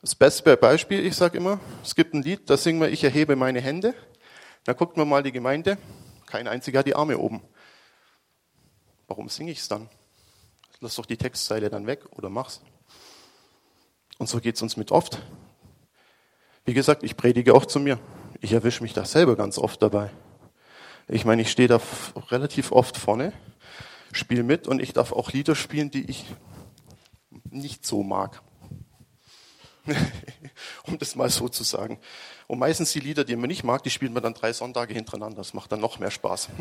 Das 0.00 0.16
beste 0.16 0.56
Beispiel, 0.56 1.06
ich 1.06 1.14
sage 1.14 1.38
immer, 1.38 1.60
es 1.84 1.94
gibt 1.94 2.12
ein 2.12 2.22
Lied, 2.22 2.50
da 2.50 2.56
singen 2.56 2.80
wir, 2.80 2.88
ich 2.88 3.04
erhebe 3.04 3.36
meine 3.36 3.60
Hände. 3.60 3.94
Da 4.64 4.74
guckt 4.74 4.96
man 4.96 5.08
mal 5.08 5.22
die 5.22 5.32
Gemeinde, 5.32 5.76
kein 6.26 6.46
einziger 6.46 6.80
hat 6.80 6.86
die 6.86 6.94
Arme 6.94 7.18
oben. 7.18 7.42
Warum 9.08 9.28
singe 9.28 9.50
ich 9.50 9.58
es 9.58 9.68
dann? 9.68 9.88
Lass 10.80 10.94
doch 10.94 11.06
die 11.06 11.16
Textzeile 11.16 11.68
dann 11.68 11.86
weg 11.86 12.04
oder 12.12 12.28
mach's. 12.28 12.60
Und 14.18 14.28
so 14.28 14.40
geht 14.40 14.56
es 14.56 14.62
uns 14.62 14.76
mit 14.76 14.92
oft. 14.92 15.20
Wie 16.64 16.74
gesagt, 16.74 17.02
ich 17.02 17.16
predige 17.16 17.54
auch 17.54 17.66
zu 17.66 17.80
mir. 17.80 17.98
Ich 18.40 18.52
erwische 18.52 18.82
mich 18.82 18.92
da 18.92 19.04
selber 19.04 19.36
ganz 19.36 19.58
oft 19.58 19.82
dabei. 19.82 20.10
Ich 21.08 21.24
meine, 21.24 21.42
ich 21.42 21.50
stehe 21.50 21.68
da 21.68 21.80
relativ 22.30 22.70
oft 22.70 22.96
vorne, 22.96 23.32
spiele 24.12 24.44
mit 24.44 24.68
und 24.68 24.80
ich 24.80 24.92
darf 24.92 25.12
auch 25.12 25.32
Lieder 25.32 25.56
spielen, 25.56 25.90
die 25.90 26.08
ich 26.08 26.24
nicht 27.50 27.84
so 27.84 28.02
mag. 28.02 28.42
um 30.86 30.98
das 30.98 31.14
mal 31.14 31.30
so 31.30 31.48
zu 31.48 31.64
sagen. 31.64 31.98
Und 32.46 32.58
meistens 32.58 32.92
die 32.92 33.00
Lieder, 33.00 33.24
die 33.24 33.36
man 33.36 33.48
nicht 33.48 33.64
mag, 33.64 33.82
die 33.82 33.90
spielen 33.90 34.12
man 34.12 34.22
dann 34.22 34.34
drei 34.34 34.52
Sonntage 34.52 34.94
hintereinander. 34.94 35.38
Das 35.38 35.54
macht 35.54 35.72
dann 35.72 35.80
noch 35.80 35.98
mehr 35.98 36.10
Spaß. 36.10 36.50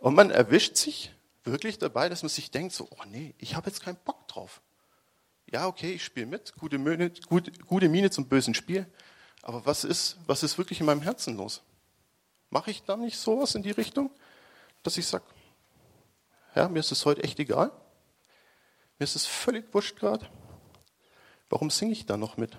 Und 0.00 0.14
man 0.14 0.30
erwischt 0.30 0.76
sich 0.76 1.12
wirklich 1.44 1.78
dabei, 1.78 2.08
dass 2.08 2.22
man 2.22 2.30
sich 2.30 2.50
denkt, 2.50 2.72
so, 2.74 2.88
oh 2.90 3.04
nee, 3.06 3.34
ich 3.38 3.54
habe 3.54 3.68
jetzt 3.68 3.82
keinen 3.82 3.98
Bock 4.04 4.26
drauf. 4.28 4.60
Ja, 5.50 5.66
okay, 5.66 5.92
ich 5.92 6.04
spiele 6.04 6.26
mit, 6.26 6.54
gute 6.56 6.78
Miene, 6.78 7.12
gute, 7.28 7.52
gute 7.66 7.88
Miene 7.88 8.10
zum 8.10 8.26
bösen 8.26 8.54
Spiel. 8.54 8.86
Aber 9.42 9.66
was 9.66 9.84
ist, 9.84 10.16
was 10.26 10.42
ist 10.42 10.56
wirklich 10.56 10.80
in 10.80 10.86
meinem 10.86 11.02
Herzen 11.02 11.36
los? 11.36 11.62
Mache 12.50 12.70
ich 12.70 12.82
da 12.84 12.96
nicht 12.96 13.18
sowas 13.18 13.54
in 13.54 13.62
die 13.62 13.70
Richtung, 13.70 14.10
dass 14.82 14.96
ich 14.96 15.06
sage, 15.06 15.24
ja, 16.54 16.68
mir 16.68 16.80
ist 16.80 16.92
es 16.92 17.04
heute 17.04 17.22
echt 17.22 17.38
egal. 17.38 17.70
Mir 18.98 19.04
ist 19.04 19.16
es 19.16 19.26
völlig 19.26 19.72
wurscht 19.74 19.98
gerade. 19.98 20.28
Warum 21.52 21.68
singe 21.68 21.92
ich 21.92 22.06
da 22.06 22.16
noch 22.16 22.38
mit? 22.38 22.56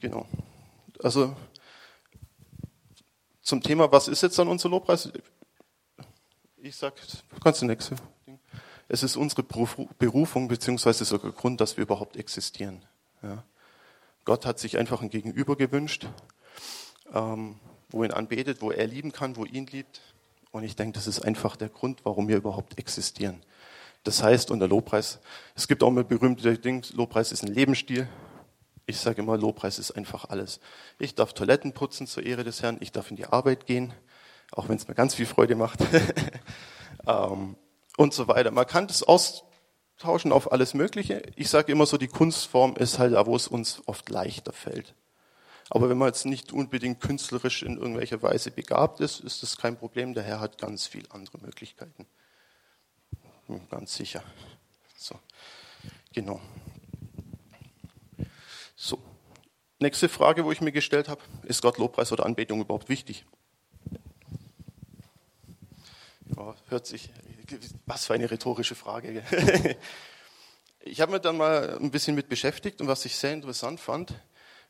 Genau. 0.00 0.26
Also 1.00 1.36
zum 3.40 3.62
Thema, 3.62 3.92
was 3.92 4.08
ist 4.08 4.24
jetzt 4.24 4.36
dann 4.36 4.48
unser 4.48 4.68
Lobpreis? 4.68 5.12
Ich 6.56 6.74
sag, 6.74 6.94
kannst 7.40 7.62
du 7.62 7.66
nächste. 7.66 7.94
Es 8.88 9.04
ist 9.04 9.14
unsere 9.14 9.44
Berufung 9.44 10.48
beziehungsweise 10.48 11.04
sogar 11.04 11.30
Grund, 11.30 11.60
dass 11.60 11.76
wir 11.76 11.82
überhaupt 11.82 12.16
existieren. 12.16 12.84
Ja. 13.22 13.44
Gott 14.24 14.44
hat 14.44 14.58
sich 14.58 14.76
einfach 14.76 15.02
ein 15.02 15.10
Gegenüber 15.10 15.54
gewünscht, 15.54 16.08
ähm, 17.14 17.60
wo 17.90 18.02
ihn 18.02 18.10
anbetet, 18.10 18.60
wo 18.60 18.72
er 18.72 18.88
lieben 18.88 19.12
kann, 19.12 19.36
wo 19.36 19.44
ihn 19.44 19.66
liebt. 19.66 20.00
Und 20.50 20.64
ich 20.64 20.74
denke, 20.74 20.94
das 20.94 21.06
ist 21.06 21.20
einfach 21.20 21.54
der 21.54 21.68
Grund, 21.68 22.04
warum 22.04 22.26
wir 22.26 22.38
überhaupt 22.38 22.76
existieren. 22.76 23.40
Das 24.04 24.22
heißt, 24.22 24.50
unter 24.50 24.68
Lobpreis, 24.68 25.18
es 25.54 25.68
gibt 25.68 25.82
auch 25.82 25.90
mal 25.90 26.04
berühmte 26.04 26.58
Dinge, 26.58 26.82
Lobpreis 26.92 27.32
ist 27.32 27.42
ein 27.42 27.52
Lebensstil. 27.52 28.08
Ich 28.86 28.98
sage 28.98 29.20
immer, 29.20 29.36
Lobpreis 29.36 29.78
ist 29.78 29.90
einfach 29.92 30.26
alles. 30.30 30.60
Ich 30.98 31.14
darf 31.14 31.34
Toiletten 31.34 31.72
putzen 31.72 32.06
zur 32.06 32.24
Ehre 32.24 32.44
des 32.44 32.62
Herrn, 32.62 32.78
ich 32.80 32.92
darf 32.92 33.10
in 33.10 33.16
die 33.16 33.26
Arbeit 33.26 33.66
gehen, 33.66 33.92
auch 34.52 34.68
wenn 34.68 34.76
es 34.76 34.88
mir 34.88 34.94
ganz 34.94 35.14
viel 35.14 35.26
Freude 35.26 35.56
macht. 35.56 35.80
ähm, 37.06 37.56
und 37.98 38.14
so 38.14 38.28
weiter. 38.28 38.50
Man 38.50 38.66
kann 38.66 38.86
das 38.86 39.02
austauschen 39.02 40.32
auf 40.32 40.52
alles 40.52 40.72
Mögliche. 40.72 41.22
Ich 41.36 41.50
sage 41.50 41.72
immer 41.72 41.84
so, 41.84 41.98
die 41.98 42.08
Kunstform 42.08 42.76
ist 42.76 42.98
halt 42.98 43.12
da, 43.12 43.26
wo 43.26 43.36
es 43.36 43.48
uns 43.48 43.82
oft 43.86 44.08
leichter 44.08 44.52
fällt. 44.52 44.94
Aber 45.68 45.90
wenn 45.90 45.98
man 45.98 46.08
jetzt 46.08 46.24
nicht 46.24 46.52
unbedingt 46.52 47.00
künstlerisch 47.00 47.62
in 47.62 47.76
irgendwelcher 47.76 48.22
Weise 48.22 48.50
begabt 48.50 49.00
ist, 49.00 49.20
ist 49.20 49.42
das 49.42 49.58
kein 49.58 49.76
Problem. 49.76 50.14
Der 50.14 50.22
Herr 50.22 50.40
hat 50.40 50.58
ganz 50.58 50.86
viel 50.86 51.04
andere 51.10 51.38
Möglichkeiten. 51.38 52.06
Ganz 53.70 53.94
sicher. 53.94 54.22
So, 54.96 55.18
genau. 56.12 56.40
So. 58.76 58.98
Nächste 59.78 60.08
Frage, 60.08 60.44
wo 60.44 60.52
ich 60.52 60.60
mir 60.60 60.72
gestellt 60.72 61.08
habe, 61.08 61.22
ist 61.44 61.62
Gott 61.62 61.78
Lobpreis 61.78 62.12
oder 62.12 62.26
Anbetung 62.26 62.60
überhaupt 62.60 62.88
wichtig? 62.88 63.24
Ja, 66.36 66.54
hört 66.68 66.86
sich, 66.86 67.10
was 67.86 68.06
für 68.06 68.14
eine 68.14 68.30
rhetorische 68.30 68.74
Frage. 68.74 69.24
Ich 70.80 71.02
habe 71.02 71.12
mich 71.12 71.20
dann 71.20 71.36
mal 71.36 71.76
ein 71.76 71.90
bisschen 71.90 72.14
mit 72.14 72.30
beschäftigt 72.30 72.80
und 72.80 72.86
was 72.86 73.04
ich 73.04 73.14
sehr 73.14 73.34
interessant 73.34 73.78
fand, 73.78 74.14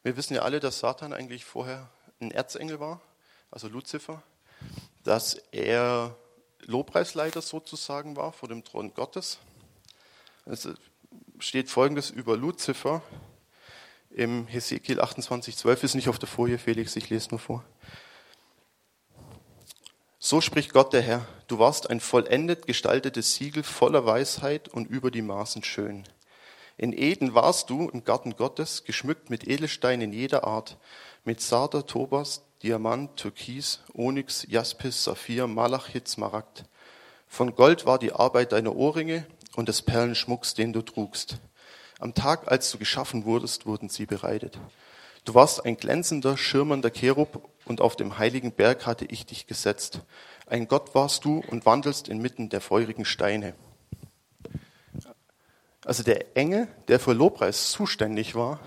wir 0.03 0.17
wissen 0.17 0.35
ja 0.35 0.43
alle, 0.43 0.59
dass 0.59 0.81
Satan 0.81 1.13
eigentlich 1.13 1.45
vorher 1.45 1.91
ein 2.21 2.33
Erzengel 2.33 2.81
war, 2.81 3.01
also 3.53 3.69
Luzifer, 3.69 4.23
dass 5.05 5.35
er 5.53 6.17
Lobpreisleiter 6.69 7.41
sozusagen 7.41 8.15
war 8.15 8.31
vor 8.31 8.47
dem 8.47 8.63
Thron 8.63 8.93
Gottes. 8.93 9.39
Es 10.45 10.69
steht 11.39 11.71
folgendes 11.71 12.11
über 12.11 12.37
Luzifer 12.37 13.03
im 14.11 14.47
Hesekiel 14.47 15.01
28,12, 15.01 15.85
ist 15.85 15.95
nicht 15.95 16.11
auf 16.11 16.19
der 16.19 16.29
Folie, 16.29 16.59
Felix, 16.59 16.95
ich 16.97 17.09
lese 17.09 17.31
nur 17.31 17.39
vor. 17.39 17.65
So 20.19 20.43
spricht 20.43 20.75
Gott 20.75 20.93
der 20.93 21.01
Herr, 21.01 21.27
du 21.47 21.59
warst 21.59 21.89
ein 21.89 22.01
vollendet 22.01 22.67
gestaltetes 22.67 23.35
Siegel 23.35 23.63
voller 23.63 24.05
Weisheit 24.05 24.69
und 24.69 24.91
über 24.91 25.11
die 25.11 25.23
Maßen 25.23 25.65
schön. 25.65 26.05
In 26.77 26.93
Eden 26.93 27.35
warst 27.35 27.71
du 27.71 27.89
im 27.89 28.05
Garten 28.05 28.37
Gottes, 28.37 28.85
geschmückt 28.85 29.31
mit 29.31 29.49
Edelsteinen 29.49 30.13
jeder 30.13 30.45
Art, 30.45 30.77
mit 31.25 31.41
Sarder, 31.41 31.87
Tobas, 31.87 32.43
Diamant, 32.63 33.17
Türkis, 33.17 33.81
Onyx, 33.95 34.45
Jaspis, 34.49 35.05
Saphir, 35.05 35.47
Malachit, 35.47 36.09
Smaragd. 36.09 36.65
Von 37.29 37.55
Gold 37.55 37.87
war 37.87 37.99
die 37.99 38.13
Arbeit 38.13 38.53
deiner 38.53 38.75
Ohrringe 38.75 39.27
und 39.55 39.69
des 39.69 39.83
Perlenschmucks, 39.83 40.55
den 40.55 40.73
du 40.73 40.83
trugst. 40.83 41.39
Am 42.01 42.15
Tag, 42.15 42.51
als 42.51 42.71
du 42.71 42.79
geschaffen 42.79 43.25
wurdest, 43.25 43.67
wurden 43.67 43.89
sie 43.89 44.07
bereitet. 44.07 44.59
Du 45.25 45.35
warst 45.35 45.65
ein 45.65 45.77
glänzender, 45.77 46.37
schirmender 46.37 46.91
Cherub 46.91 47.49
und 47.65 47.81
auf 47.81 47.97
dem 47.97 48.19
heiligen 48.19 48.51
Berg 48.51 48.87
hatte 48.87 49.05
ich 49.05 49.27
dich 49.27 49.47
gesetzt. 49.47 50.01
Ein 50.47 50.69
Gott 50.69 50.95
warst 50.95 51.25
du 51.25 51.45
und 51.49 51.67
wandelst 51.67 52.09
inmitten 52.09 52.49
der 52.49 52.61
feurigen 52.61 53.05
Steine. 53.05 53.55
Also 55.85 56.03
der 56.03 56.37
Engel, 56.37 56.69
der 56.89 56.99
für 56.99 57.13
Lobpreis 57.13 57.71
zuständig 57.71 58.35
war, 58.35 58.59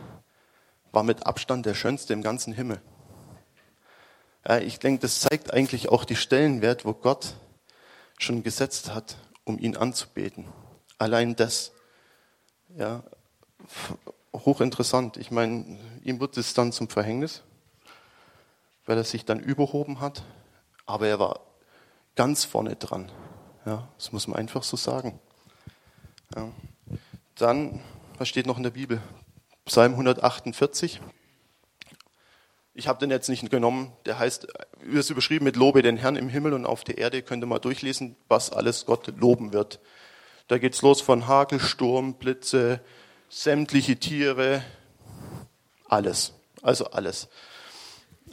war 0.91 1.03
mit 1.03 1.25
Abstand 1.25 1.65
der 1.65 1.73
schönste 1.73 2.13
im 2.13 2.21
ganzen 2.21 2.53
Himmel. 2.53 2.81
Ja, 4.47 4.57
ich 4.57 4.79
denke, 4.79 5.01
das 5.01 5.19
zeigt 5.19 5.53
eigentlich 5.53 5.89
auch 5.89 6.03
die 6.03 6.15
Stellenwert, 6.15 6.85
wo 6.85 6.93
Gott 6.93 7.35
schon 8.17 8.43
gesetzt 8.43 8.93
hat, 8.93 9.17
um 9.43 9.59
ihn 9.59 9.77
anzubeten. 9.77 10.47
Allein 10.97 11.35
das, 11.35 11.71
ja, 12.75 13.03
hochinteressant. 14.33 15.17
Ich 15.17 15.31
meine, 15.31 15.77
ihm 16.03 16.19
wird 16.19 16.37
es 16.37 16.53
dann 16.53 16.71
zum 16.71 16.89
Verhängnis, 16.89 17.43
weil 18.85 18.97
er 18.97 19.03
sich 19.03 19.25
dann 19.25 19.39
überhoben 19.39 19.99
hat, 19.99 20.23
aber 20.85 21.07
er 21.07 21.19
war 21.19 21.39
ganz 22.15 22.45
vorne 22.45 22.75
dran. 22.75 23.11
Ja, 23.65 23.87
das 23.97 24.11
muss 24.11 24.27
man 24.27 24.39
einfach 24.39 24.63
so 24.63 24.75
sagen. 24.75 25.19
Ja. 26.35 26.51
Dann, 27.35 27.81
was 28.17 28.27
steht 28.27 28.47
noch 28.47 28.57
in 28.57 28.63
der 28.63 28.71
Bibel? 28.71 29.01
Psalm 29.65 29.93
148. 29.93 30.99
Ich 32.73 32.87
habe 32.87 32.99
den 32.99 33.09
jetzt 33.09 33.27
nicht 33.27 33.49
genommen, 33.49 33.91
der 34.05 34.17
heißt, 34.17 34.47
ist 34.91 35.09
überschrieben 35.09 35.43
mit 35.43 35.57
Lobe 35.57 35.81
den 35.81 35.97
Herrn 35.97 36.15
im 36.15 36.29
Himmel 36.29 36.53
und 36.53 36.65
auf 36.65 36.85
der 36.85 36.97
Erde. 36.97 37.21
Könnt 37.21 37.43
ihr 37.43 37.47
mal 37.47 37.59
durchlesen, 37.59 38.15
was 38.29 38.51
alles 38.51 38.85
Gott 38.85 39.11
loben 39.19 39.51
wird. 39.51 39.79
Da 40.47 40.57
geht's 40.57 40.81
los 40.81 41.01
von 41.01 41.27
Hagel, 41.27 41.59
Sturm, 41.59 42.13
Blitze, 42.13 42.79
sämtliche 43.29 43.97
Tiere, 43.97 44.63
alles. 45.89 46.33
Also 46.61 46.85
alles. 46.85 47.27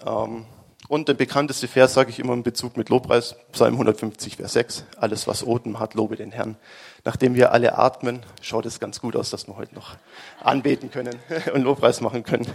Ähm, 0.07 0.47
und 0.89 1.09
der 1.09 1.15
bekannteste 1.15 1.67
Vers 1.67 1.95
sage 1.95 2.11
ich 2.11 2.21
immer 2.21 2.33
in 2.33 2.45
Bezug 2.45 2.77
mit 2.77 2.89
Lobpreis, 2.89 3.35
Psalm 3.53 3.75
150, 3.75 4.37
Vers 4.37 4.53
6. 4.53 4.85
Alles, 4.97 5.27
was 5.27 5.45
Oten 5.45 5.81
hat, 5.81 5.95
lobe 5.95 6.17
den 6.17 6.31
Herrn. 6.31 6.57
Nachdem 7.05 7.35
wir 7.35 7.53
alle 7.53 7.77
atmen, 7.77 8.25
schaut 8.41 8.67
es 8.67 8.79
ganz 8.79 9.01
gut 9.01 9.17
aus, 9.17 9.31
dass 9.31 9.49
wir 9.49 9.57
heute 9.57 9.75
noch 9.75 9.97
anbeten 10.41 10.91
können 10.91 11.19
und 11.53 11.63
Lobpreis 11.63 12.01
machen 12.01 12.23
können. 12.23 12.47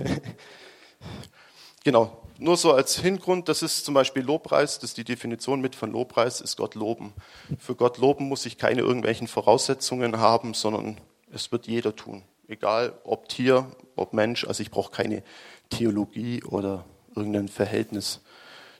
Genau, 1.84 2.24
nur 2.40 2.58
so 2.58 2.72
als 2.72 2.98
Hintergrund, 2.98 3.50
das 3.50 3.62
ist 3.62 3.86
zum 3.86 3.94
Beispiel 3.94 4.24
Lobpreis, 4.24 4.80
das 4.80 4.92
ist 4.92 4.98
die 4.98 5.04
Definition 5.04 5.62
mit 5.62 5.76
von 5.76 5.92
Lobpreis, 5.92 6.42
ist 6.42 6.58
Gott 6.58 6.76
loben. 6.76 7.14
Für 7.60 7.76
Gott 7.76 7.98
loben 7.98 8.28
muss 8.28 8.46
ich 8.46 8.58
keine 8.58 8.82
irgendwelchen 8.82 9.28
Voraussetzungen 9.28 10.18
haben, 10.18 10.54
sondern 10.54 11.00
es 11.32 11.52
wird 11.52 11.68
jeder 11.68 11.96
tun. 11.96 12.24
Egal 12.48 13.00
ob 13.04 13.30
Tier, 13.30 13.72
ob 13.96 14.14
Mensch, 14.14 14.46
also 14.46 14.62
ich 14.62 14.72
brauche 14.72 14.92
keine 14.92 15.24
Theologie 15.70 16.44
oder 16.44 16.86
irgendein 17.16 17.50
Verhältnis 17.50 18.22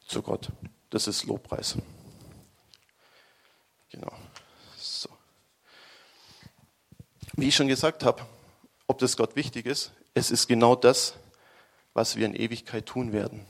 zu 0.08 0.22
Gott. 0.22 0.50
Das 0.90 1.08
ist 1.08 1.26
Lobpreis. 1.26 1.78
Genau. 3.90 4.12
So. 4.78 5.10
Wie 7.34 7.48
ich 7.48 7.56
schon 7.56 7.68
gesagt 7.68 8.04
habe, 8.04 8.24
ob 8.88 9.00
das 9.00 9.18
Gott 9.18 9.36
wichtig 9.36 9.66
ist, 9.66 9.92
es 10.14 10.32
ist 10.32 10.48
genau 10.48 10.76
das, 10.76 11.16
was 11.94 12.16
wir 12.16 12.26
in 12.26 12.36
Ewigkeit 12.36 12.86
tun 12.86 13.14
werden. 13.14 13.46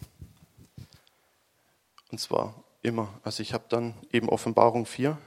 Und 2.11 2.19
zwar 2.19 2.63
immer. 2.81 3.19
Also 3.23 3.41
ich 3.41 3.53
habe 3.53 3.65
dann 3.69 3.95
eben 4.11 4.29
Offenbarung 4.29 4.85
4. 4.85 5.17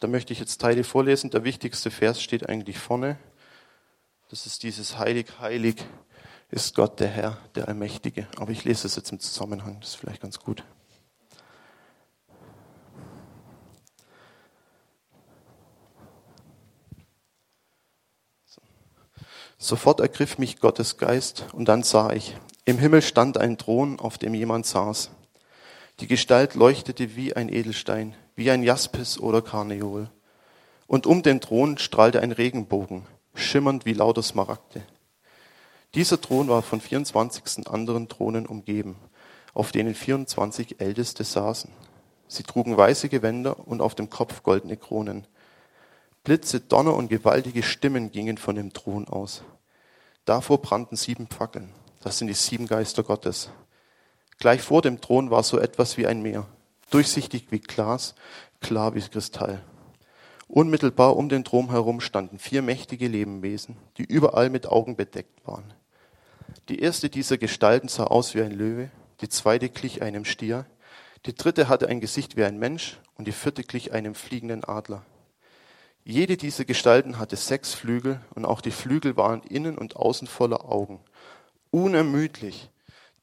Da 0.00 0.08
möchte 0.08 0.32
ich 0.32 0.40
jetzt 0.40 0.60
Teile 0.60 0.82
vorlesen. 0.82 1.30
Der 1.30 1.44
wichtigste 1.44 1.90
Vers 1.90 2.22
steht 2.22 2.48
eigentlich 2.48 2.78
vorne. 2.78 3.18
Das 4.30 4.46
ist 4.46 4.62
dieses 4.62 4.98
Heilig, 4.98 5.26
heilig 5.40 5.76
ist 6.50 6.74
Gott 6.74 6.98
der 7.00 7.08
Herr, 7.08 7.38
der 7.54 7.68
Allmächtige. 7.68 8.26
Aber 8.36 8.50
ich 8.50 8.64
lese 8.64 8.86
es 8.86 8.96
jetzt 8.96 9.12
im 9.12 9.20
Zusammenhang. 9.20 9.78
Das 9.80 9.90
ist 9.90 9.96
vielleicht 9.96 10.22
ganz 10.22 10.38
gut. 10.40 10.64
Sofort 19.62 20.00
ergriff 20.00 20.38
mich 20.38 20.58
Gottes 20.58 20.96
Geist 20.96 21.44
und 21.52 21.66
dann 21.66 21.82
sah 21.82 22.14
ich, 22.14 22.34
im 22.64 22.78
Himmel 22.78 23.02
stand 23.02 23.36
ein 23.36 23.58
Thron, 23.58 24.00
auf 24.00 24.16
dem 24.16 24.32
jemand 24.32 24.64
saß. 24.64 25.10
Die 26.00 26.06
Gestalt 26.06 26.54
leuchtete 26.54 27.14
wie 27.14 27.36
ein 27.36 27.50
Edelstein, 27.50 28.16
wie 28.34 28.50
ein 28.50 28.62
Jaspis 28.62 29.20
oder 29.20 29.42
Karneol. 29.42 30.08
Und 30.86 31.06
um 31.06 31.22
den 31.22 31.42
Thron 31.42 31.76
strahlte 31.76 32.22
ein 32.22 32.32
Regenbogen, 32.32 33.04
schimmernd 33.34 33.84
wie 33.84 33.92
lauter 33.92 34.22
Smaragde. 34.22 34.82
Dieser 35.94 36.18
Thron 36.18 36.48
war 36.48 36.62
von 36.62 36.80
24 36.80 37.68
anderen 37.68 38.08
Thronen 38.08 38.46
umgeben, 38.46 38.96
auf 39.52 39.72
denen 39.72 39.94
24 39.94 40.80
Älteste 40.80 41.22
saßen. 41.22 41.70
Sie 42.28 42.44
trugen 42.44 42.78
weiße 42.78 43.10
Gewänder 43.10 43.68
und 43.68 43.82
auf 43.82 43.94
dem 43.94 44.08
Kopf 44.08 44.42
goldene 44.42 44.78
Kronen. 44.78 45.26
Blitze, 46.22 46.60
Donner 46.60 46.94
und 46.94 47.08
gewaltige 47.08 47.62
Stimmen 47.62 48.10
gingen 48.10 48.36
von 48.36 48.54
dem 48.54 48.74
Thron 48.74 49.08
aus. 49.08 49.42
Davor 50.26 50.60
brannten 50.60 50.96
sieben 50.96 51.26
Fackeln. 51.28 51.72
Das 52.02 52.18
sind 52.18 52.28
die 52.28 52.34
sieben 52.34 52.66
Geister 52.66 53.02
Gottes. 53.02 53.50
Gleich 54.38 54.60
vor 54.60 54.82
dem 54.82 55.00
Thron 55.00 55.30
war 55.30 55.42
so 55.42 55.58
etwas 55.58 55.96
wie 55.96 56.06
ein 56.06 56.20
Meer, 56.20 56.46
durchsichtig 56.90 57.46
wie 57.50 57.58
Glas, 57.58 58.14
klar 58.60 58.94
wie 58.94 59.00
Kristall. 59.00 59.62
Unmittelbar 60.46 61.16
um 61.16 61.28
den 61.30 61.44
Thron 61.44 61.70
herum 61.70 62.00
standen 62.00 62.38
vier 62.38 62.60
mächtige 62.60 63.08
Lebewesen, 63.08 63.76
die 63.96 64.04
überall 64.04 64.50
mit 64.50 64.66
Augen 64.66 64.96
bedeckt 64.96 65.46
waren. 65.46 65.72
Die 66.68 66.80
erste 66.80 67.08
dieser 67.08 67.38
Gestalten 67.38 67.88
sah 67.88 68.04
aus 68.04 68.34
wie 68.34 68.42
ein 68.42 68.52
Löwe, 68.52 68.90
die 69.22 69.28
zweite 69.28 69.70
glich 69.70 70.02
einem 70.02 70.24
Stier, 70.26 70.66
die 71.26 71.34
dritte 71.34 71.68
hatte 71.68 71.88
ein 71.88 72.00
Gesicht 72.00 72.36
wie 72.36 72.44
ein 72.44 72.58
Mensch 72.58 72.98
und 73.16 73.26
die 73.26 73.32
vierte 73.32 73.62
glich 73.62 73.92
einem 73.92 74.14
fliegenden 74.14 74.64
Adler. 74.64 75.02
Jede 76.10 76.36
dieser 76.36 76.64
Gestalten 76.64 77.20
hatte 77.20 77.36
sechs 77.36 77.72
Flügel 77.72 78.20
und 78.34 78.44
auch 78.44 78.62
die 78.62 78.72
Flügel 78.72 79.16
waren 79.16 79.44
innen 79.44 79.78
und 79.78 79.94
außen 79.94 80.26
voller 80.26 80.64
Augen. 80.64 80.98
Unermüdlich, 81.70 82.68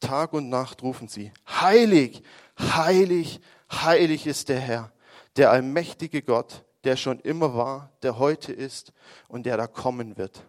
Tag 0.00 0.32
und 0.32 0.48
Nacht 0.48 0.82
rufen 0.82 1.06
sie, 1.06 1.30
heilig, 1.46 2.22
heilig, 2.58 3.40
heilig 3.70 4.26
ist 4.26 4.48
der 4.48 4.60
Herr, 4.60 4.90
der 5.36 5.50
allmächtige 5.50 6.22
Gott, 6.22 6.64
der 6.84 6.96
schon 6.96 7.20
immer 7.20 7.54
war, 7.54 7.92
der 8.02 8.18
heute 8.18 8.54
ist 8.54 8.94
und 9.28 9.44
der 9.44 9.58
da 9.58 9.66
kommen 9.66 10.16
wird. 10.16 10.46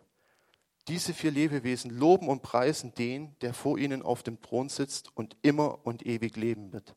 Diese 0.87 1.13
vier 1.13 1.31
Lebewesen 1.31 1.91
loben 1.91 2.29
und 2.29 2.41
preisen 2.41 2.93
den, 2.93 3.35
der 3.41 3.53
vor 3.53 3.77
ihnen 3.77 4.01
auf 4.01 4.23
dem 4.23 4.41
Thron 4.41 4.69
sitzt 4.69 5.11
und 5.13 5.35
immer 5.41 5.85
und 5.85 6.05
ewig 6.05 6.37
leben 6.37 6.71
wird. 6.71 6.95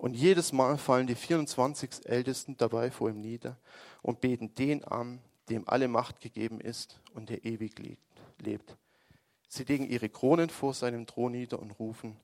Und 0.00 0.14
jedes 0.14 0.54
Mal 0.54 0.78
fallen 0.78 1.06
die 1.06 1.14
24 1.14 2.06
Ältesten 2.06 2.56
dabei 2.56 2.90
vor 2.90 3.10
ihm 3.10 3.20
nieder 3.20 3.58
und 4.00 4.22
beten 4.22 4.54
den 4.54 4.82
an, 4.82 5.20
dem 5.50 5.68
alle 5.68 5.88
Macht 5.88 6.22
gegeben 6.22 6.58
ist 6.58 6.98
und 7.12 7.28
der 7.28 7.44
ewig 7.44 7.78
lebt. 8.38 8.78
Sie 9.46 9.64
legen 9.64 9.86
ihre 9.86 10.08
Kronen 10.08 10.48
vor 10.48 10.72
seinem 10.72 11.06
Thron 11.06 11.32
nieder 11.32 11.58
und 11.58 11.72
rufen, 11.72 12.16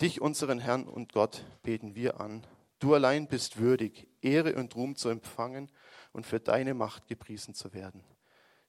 Dich, 0.00 0.20
unseren 0.20 0.58
Herrn 0.58 0.88
und 0.88 1.12
Gott, 1.12 1.44
beten 1.62 1.94
wir 1.94 2.18
an. 2.20 2.44
Du 2.80 2.92
allein 2.92 3.28
bist 3.28 3.56
würdig, 3.56 4.08
Ehre 4.20 4.56
und 4.56 4.74
Ruhm 4.74 4.96
zu 4.96 5.08
empfangen 5.08 5.70
und 6.12 6.26
für 6.26 6.40
deine 6.40 6.74
Macht 6.74 7.06
gepriesen 7.06 7.54
zu 7.54 7.72
werden. 7.72 8.02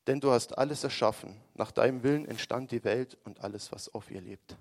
Denn 0.06 0.20
du 0.20 0.30
hast 0.30 0.60
alles 0.60 0.84
erschaffen. 0.84 1.42
Nach 1.56 1.72
deinem 1.72 2.04
Willen 2.04 2.28
entstand 2.28 2.70
die 2.70 2.84
Welt 2.84 3.18
und 3.24 3.40
alles, 3.40 3.72
was 3.72 3.92
auf 3.96 4.12
ihr 4.12 4.22
lebt. 4.22 4.58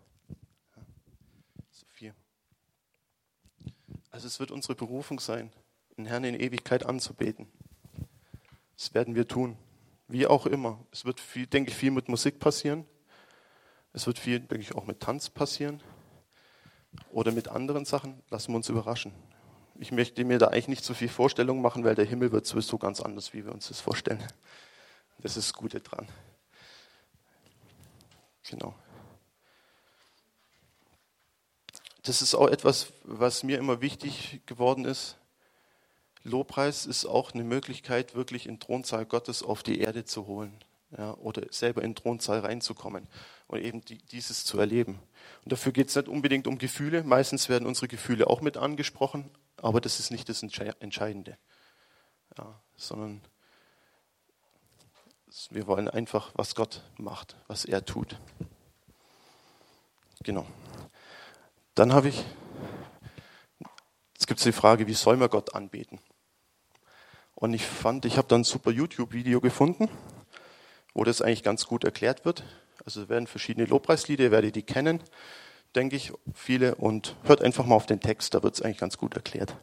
Also 4.13 4.27
es 4.27 4.39
wird 4.39 4.51
unsere 4.51 4.75
Berufung 4.75 5.19
sein, 5.19 5.51
den 5.97 6.05
Herrn 6.05 6.25
in 6.25 6.39
Ewigkeit 6.39 6.85
anzubeten. 6.85 7.51
Das 8.77 8.93
werden 8.93 9.15
wir 9.15 9.27
tun. 9.27 9.57
Wie 10.07 10.27
auch 10.27 10.45
immer. 10.45 10.79
Es 10.93 11.07
wird, 11.07 11.19
viel, 11.19 11.47
denke 11.47 11.71
ich, 11.71 11.77
viel 11.77 11.91
mit 11.91 12.11
Musik 12.11 12.39
passieren. 12.39 12.85
Es 13.95 14.07
wird 14.07 14.19
viel, 14.19 14.41
denke 14.41 14.61
ich, 14.61 14.75
auch 14.75 14.85
mit 14.85 15.01
Tanz 15.01 15.31
passieren. 15.31 15.83
Oder 17.11 17.33
mit 17.33 17.49
anderen 17.49 17.87
Sachen. 17.87 18.23
Lassen 18.29 18.53
wir 18.53 18.57
uns 18.57 18.69
überraschen. 18.69 19.13
Ich 19.77 19.93
möchte 19.93 20.25
mir 20.25 20.39
da 20.39 20.49
eigentlich 20.49 20.69
nicht 20.69 20.85
so 20.85 20.93
viel 20.93 21.09
Vorstellung 21.09 21.63
machen, 21.63 21.83
weil 21.83 21.95
der 21.95 22.05
Himmel 22.05 22.33
wird 22.33 22.45
sowieso 22.45 22.77
ganz 22.77 23.01
anders, 23.01 23.33
wie 23.33 23.47
wir 23.47 23.53
uns 23.53 23.69
das 23.69 23.81
vorstellen. 23.81 24.23
Das 25.21 25.39
ist 25.39 25.49
das 25.49 25.55
Gute 25.55 25.81
dran. 25.81 26.07
Genau. 28.51 28.75
Das 32.03 32.23
ist 32.23 32.35
auch 32.35 32.49
etwas, 32.49 32.89
was 33.05 33.43
mir 33.43 33.59
immer 33.59 33.81
wichtig 33.81 34.41
geworden 34.47 34.85
ist. 34.85 35.17
Lobpreis 36.25 36.87
ist 36.87 37.07
auch 37.07 37.33
eine 37.33 37.45
Möglichkeit, 37.45 38.15
wirklich 38.15 38.47
in 38.47 38.55
den 38.55 38.61
Thronsaal 38.61 39.07
Gottes 39.07 39.43
auf 39.43 39.63
die 39.63 39.81
Erde 39.81 40.05
zu 40.05 40.27
holen. 40.27 40.65
Ja, 40.97 41.15
oder 41.15 41.43
selber 41.51 41.83
in 41.83 41.91
den 41.91 41.97
Thronsaal 41.97 42.41
reinzukommen 42.41 43.09
und 43.47 43.61
eben 43.61 43.81
die, 43.83 43.97
dieses 43.97 44.45
zu 44.45 44.59
erleben. 44.59 44.99
Und 45.43 45.53
dafür 45.53 45.73
geht 45.73 45.89
es 45.89 45.97
nicht 45.97 46.07
unbedingt 46.07 46.47
um 46.47 46.59
Gefühle. 46.59 47.03
Meistens 47.03 47.49
werden 47.49 47.67
unsere 47.67 47.89
Gefühle 47.89 48.27
auch 48.27 48.43
mit 48.43 48.59
angesprochen, 48.59 49.31
aber 49.57 49.81
das 49.81 50.01
ist 50.01 50.11
nicht 50.11 50.29
das 50.29 50.43
Entscheidende. 50.43 51.39
Ja, 52.37 52.61
sondern 52.77 53.23
wir 55.51 55.67
wollen 55.67 55.89
einfach, 55.89 56.31
was 56.35 56.55
Gott 56.55 56.83
macht, 56.99 57.37
was 57.47 57.65
er 57.65 57.87
tut. 57.87 58.19
Genau. 60.23 60.47
Dann 61.75 61.95
habe 61.95 62.09
ich, 62.09 62.25
jetzt 64.13 64.27
gibt 64.27 64.41
es 64.41 64.45
die 64.45 64.53
Frage, 64.53 64.87
wie 64.87 64.95
soll 64.95 65.17
man 65.17 65.31
Gott 65.31 65.55
anbeten? 65.55 66.01
Und 67.35 67.55
ich 67.55 67.65
fand, 67.65 68.05
ich 68.05 68.19
habe 68.19 68.29
da 68.29 68.37
ein 68.37 68.45
super 68.45 68.71
YouTube-Video 68.71 69.41
gefunden, 69.41 69.89
wo 70.93 71.03
das 71.03 71.23
eigentlich 71.23 71.43
ganz 71.43 71.67
gut 71.67 71.85
erklärt 71.85 72.25
wird. 72.25 72.45
Also 72.85 73.03
es 73.03 73.09
werden 73.09 73.27
verschiedene 73.27 73.67
Lobpreislieder, 73.67 74.25
ihr 74.25 74.31
werdet 74.31 74.55
die 74.55 74.63
kennen, 74.63 75.03
denke 75.75 75.97
ich, 75.97 76.13
viele. 76.35 76.75
Und 76.75 77.17
hört 77.25 77.43
einfach 77.43 77.65
mal 77.65 77.75
auf 77.75 77.87
den 77.87 78.01
Text, 78.01 78.35
da 78.35 78.43
wird 78.43 78.55
es 78.55 78.63
eigentlich 78.63 78.79
ganz 78.79 78.99
gut 78.99 79.15
erklärt. 79.15 79.57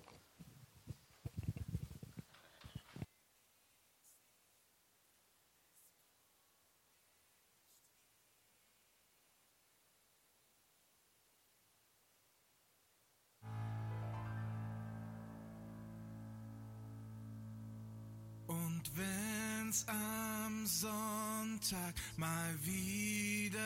Wenn's 18.96 19.86
am 19.88 20.66
Sonntag 20.66 21.94
mal 22.18 22.54
wieder 22.64 23.60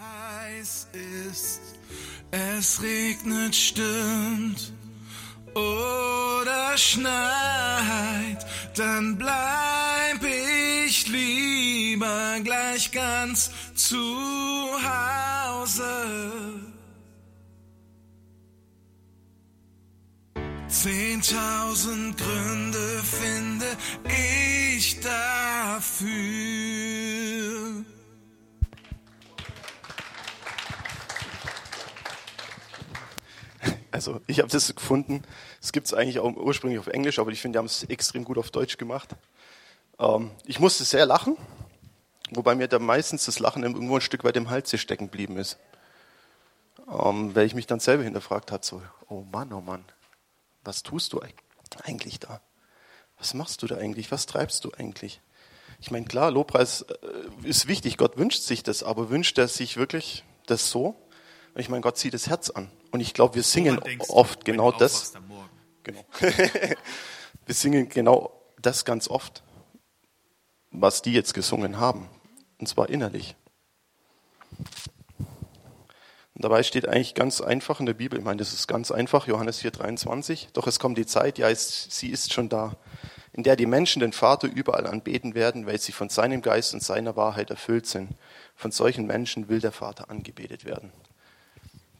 heiß 0.00 0.88
ist, 0.92 1.60
es 2.30 2.82
regnet, 2.82 3.54
stürmt 3.54 4.72
oder 5.54 6.76
schneit, 6.76 8.46
dann 8.76 9.18
bleib 9.18 10.22
ich 10.22 11.06
lieber 11.08 12.40
gleich 12.42 12.90
ganz 12.90 13.50
zu 13.74 13.96
Hause. 13.96 15.31
Zehntausend 20.82 22.18
Gründe 22.18 23.02
finde 23.04 23.66
ich 24.74 24.98
dafür. 24.98 26.10
Also 33.92 34.20
ich 34.26 34.40
habe 34.40 34.48
das 34.48 34.74
gefunden. 34.74 35.22
Es 35.60 35.70
gibt 35.70 35.86
es 35.86 35.94
eigentlich 35.94 36.18
auch 36.18 36.34
ursprünglich 36.34 36.80
auf 36.80 36.88
Englisch, 36.88 37.20
aber 37.20 37.30
ich 37.30 37.40
finde, 37.40 37.54
die 37.54 37.58
haben 37.60 37.66
es 37.66 37.84
extrem 37.84 38.24
gut 38.24 38.38
auf 38.38 38.50
Deutsch 38.50 38.76
gemacht. 38.76 39.10
Ähm, 40.00 40.32
ich 40.46 40.58
musste 40.58 40.82
sehr 40.82 41.06
lachen, 41.06 41.36
wobei 42.32 42.56
mir 42.56 42.66
da 42.66 42.80
meistens 42.80 43.26
das 43.26 43.38
Lachen 43.38 43.62
irgendwo 43.62 43.94
ein 43.94 44.00
Stück 44.00 44.24
weit 44.24 44.36
im 44.36 44.50
Hals 44.50 44.76
stecken 44.80 45.04
geblieben 45.04 45.36
ist. 45.36 45.58
Ähm, 46.88 47.36
weil 47.36 47.46
ich 47.46 47.54
mich 47.54 47.68
dann 47.68 47.78
selber 47.78 48.02
hinterfragt 48.02 48.50
habe, 48.50 48.64
so, 48.64 48.82
oh 49.08 49.22
Mann, 49.30 49.52
oh 49.52 49.60
Mann, 49.60 49.84
was 50.64 50.82
tust 50.82 51.12
du 51.12 51.20
eigentlich 51.84 52.20
da? 52.20 52.40
Was 53.18 53.34
machst 53.34 53.62
du 53.62 53.66
da 53.66 53.76
eigentlich? 53.76 54.10
Was 54.10 54.26
treibst 54.26 54.64
du 54.64 54.72
eigentlich? 54.72 55.20
Ich 55.80 55.90
meine, 55.90 56.06
klar, 56.06 56.30
Lobpreis 56.30 56.82
äh, 56.82 57.48
ist 57.48 57.66
wichtig, 57.66 57.96
Gott 57.96 58.16
wünscht 58.16 58.42
sich 58.42 58.62
das, 58.62 58.82
aber 58.82 59.10
wünscht 59.10 59.38
er 59.38 59.48
sich 59.48 59.76
wirklich 59.76 60.24
das 60.46 60.70
so? 60.70 60.96
Und 61.54 61.60
ich 61.60 61.68
meine, 61.68 61.82
Gott 61.82 61.98
zieht 61.98 62.14
das 62.14 62.28
Herz 62.28 62.50
an. 62.50 62.70
Und 62.92 63.00
ich 63.00 63.14
glaube, 63.14 63.34
wir 63.34 63.42
singen 63.42 63.80
oft 64.08 64.44
genau 64.44 64.70
das. 64.70 65.12
Genau. 65.82 66.04
wir 66.20 67.54
singen 67.54 67.88
genau 67.88 68.32
das 68.60 68.84
ganz 68.84 69.08
oft, 69.08 69.42
was 70.70 71.02
die 71.02 71.12
jetzt 71.12 71.34
gesungen 71.34 71.78
haben. 71.78 72.08
Und 72.58 72.68
zwar 72.68 72.88
innerlich. 72.88 73.34
Dabei 76.42 76.64
steht 76.64 76.88
eigentlich 76.88 77.14
ganz 77.14 77.40
einfach 77.40 77.78
in 77.78 77.86
der 77.86 77.94
Bibel, 77.94 78.18
ich 78.18 78.24
meine, 78.24 78.38
das 78.38 78.52
ist 78.52 78.66
ganz 78.66 78.90
einfach, 78.90 79.28
Johannes 79.28 79.60
4, 79.60 79.70
23, 79.70 80.48
doch 80.52 80.66
es 80.66 80.80
kommt 80.80 80.98
die 80.98 81.06
Zeit, 81.06 81.38
ja, 81.38 81.48
es, 81.48 81.86
sie 81.88 82.08
ist 82.08 82.32
schon 82.32 82.48
da, 82.48 82.76
in 83.32 83.44
der 83.44 83.54
die 83.54 83.66
Menschen 83.66 84.00
den 84.00 84.12
Vater 84.12 84.48
überall 84.48 84.88
anbeten 84.88 85.36
werden, 85.36 85.66
weil 85.66 85.78
sie 85.78 85.92
von 85.92 86.08
seinem 86.08 86.42
Geist 86.42 86.74
und 86.74 86.82
seiner 86.82 87.14
Wahrheit 87.14 87.50
erfüllt 87.50 87.86
sind. 87.86 88.10
Von 88.56 88.72
solchen 88.72 89.06
Menschen 89.06 89.48
will 89.48 89.60
der 89.60 89.70
Vater 89.70 90.10
angebetet 90.10 90.64
werden. 90.64 90.92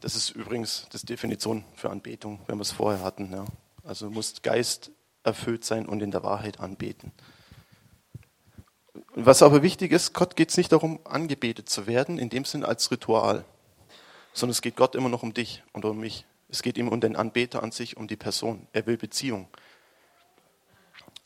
Das 0.00 0.16
ist 0.16 0.30
übrigens 0.30 0.88
die 0.92 1.06
Definition 1.06 1.64
für 1.76 1.90
Anbetung, 1.90 2.40
wenn 2.48 2.58
wir 2.58 2.62
es 2.62 2.72
vorher 2.72 3.04
hatten. 3.04 3.32
Ja. 3.32 3.44
Also 3.84 4.06
du 4.06 4.12
musst 4.12 4.42
Geist 4.42 4.90
erfüllt 5.22 5.64
sein 5.64 5.86
und 5.86 6.02
in 6.02 6.10
der 6.10 6.24
Wahrheit 6.24 6.58
anbeten. 6.58 7.12
Was 9.14 9.42
aber 9.42 9.62
wichtig 9.62 9.92
ist, 9.92 10.14
Gott 10.14 10.34
geht 10.34 10.50
es 10.50 10.56
nicht 10.56 10.72
darum, 10.72 10.98
angebetet 11.04 11.68
zu 11.68 11.86
werden, 11.86 12.18
in 12.18 12.28
dem 12.28 12.44
Sinn 12.44 12.64
als 12.64 12.90
Ritual 12.90 13.44
sondern 14.32 14.52
es 14.52 14.62
geht 14.62 14.76
Gott 14.76 14.94
immer 14.94 15.08
noch 15.08 15.22
um 15.22 15.34
dich 15.34 15.62
und 15.72 15.84
um 15.84 15.98
mich. 15.98 16.26
Es 16.48 16.62
geht 16.62 16.76
ihm 16.76 16.88
um 16.88 17.00
den 17.00 17.16
Anbeter 17.16 17.62
an 17.62 17.72
sich, 17.72 17.96
um 17.96 18.08
die 18.08 18.16
Person. 18.16 18.66
Er 18.72 18.86
will 18.86 18.96
Beziehung. 18.96 19.48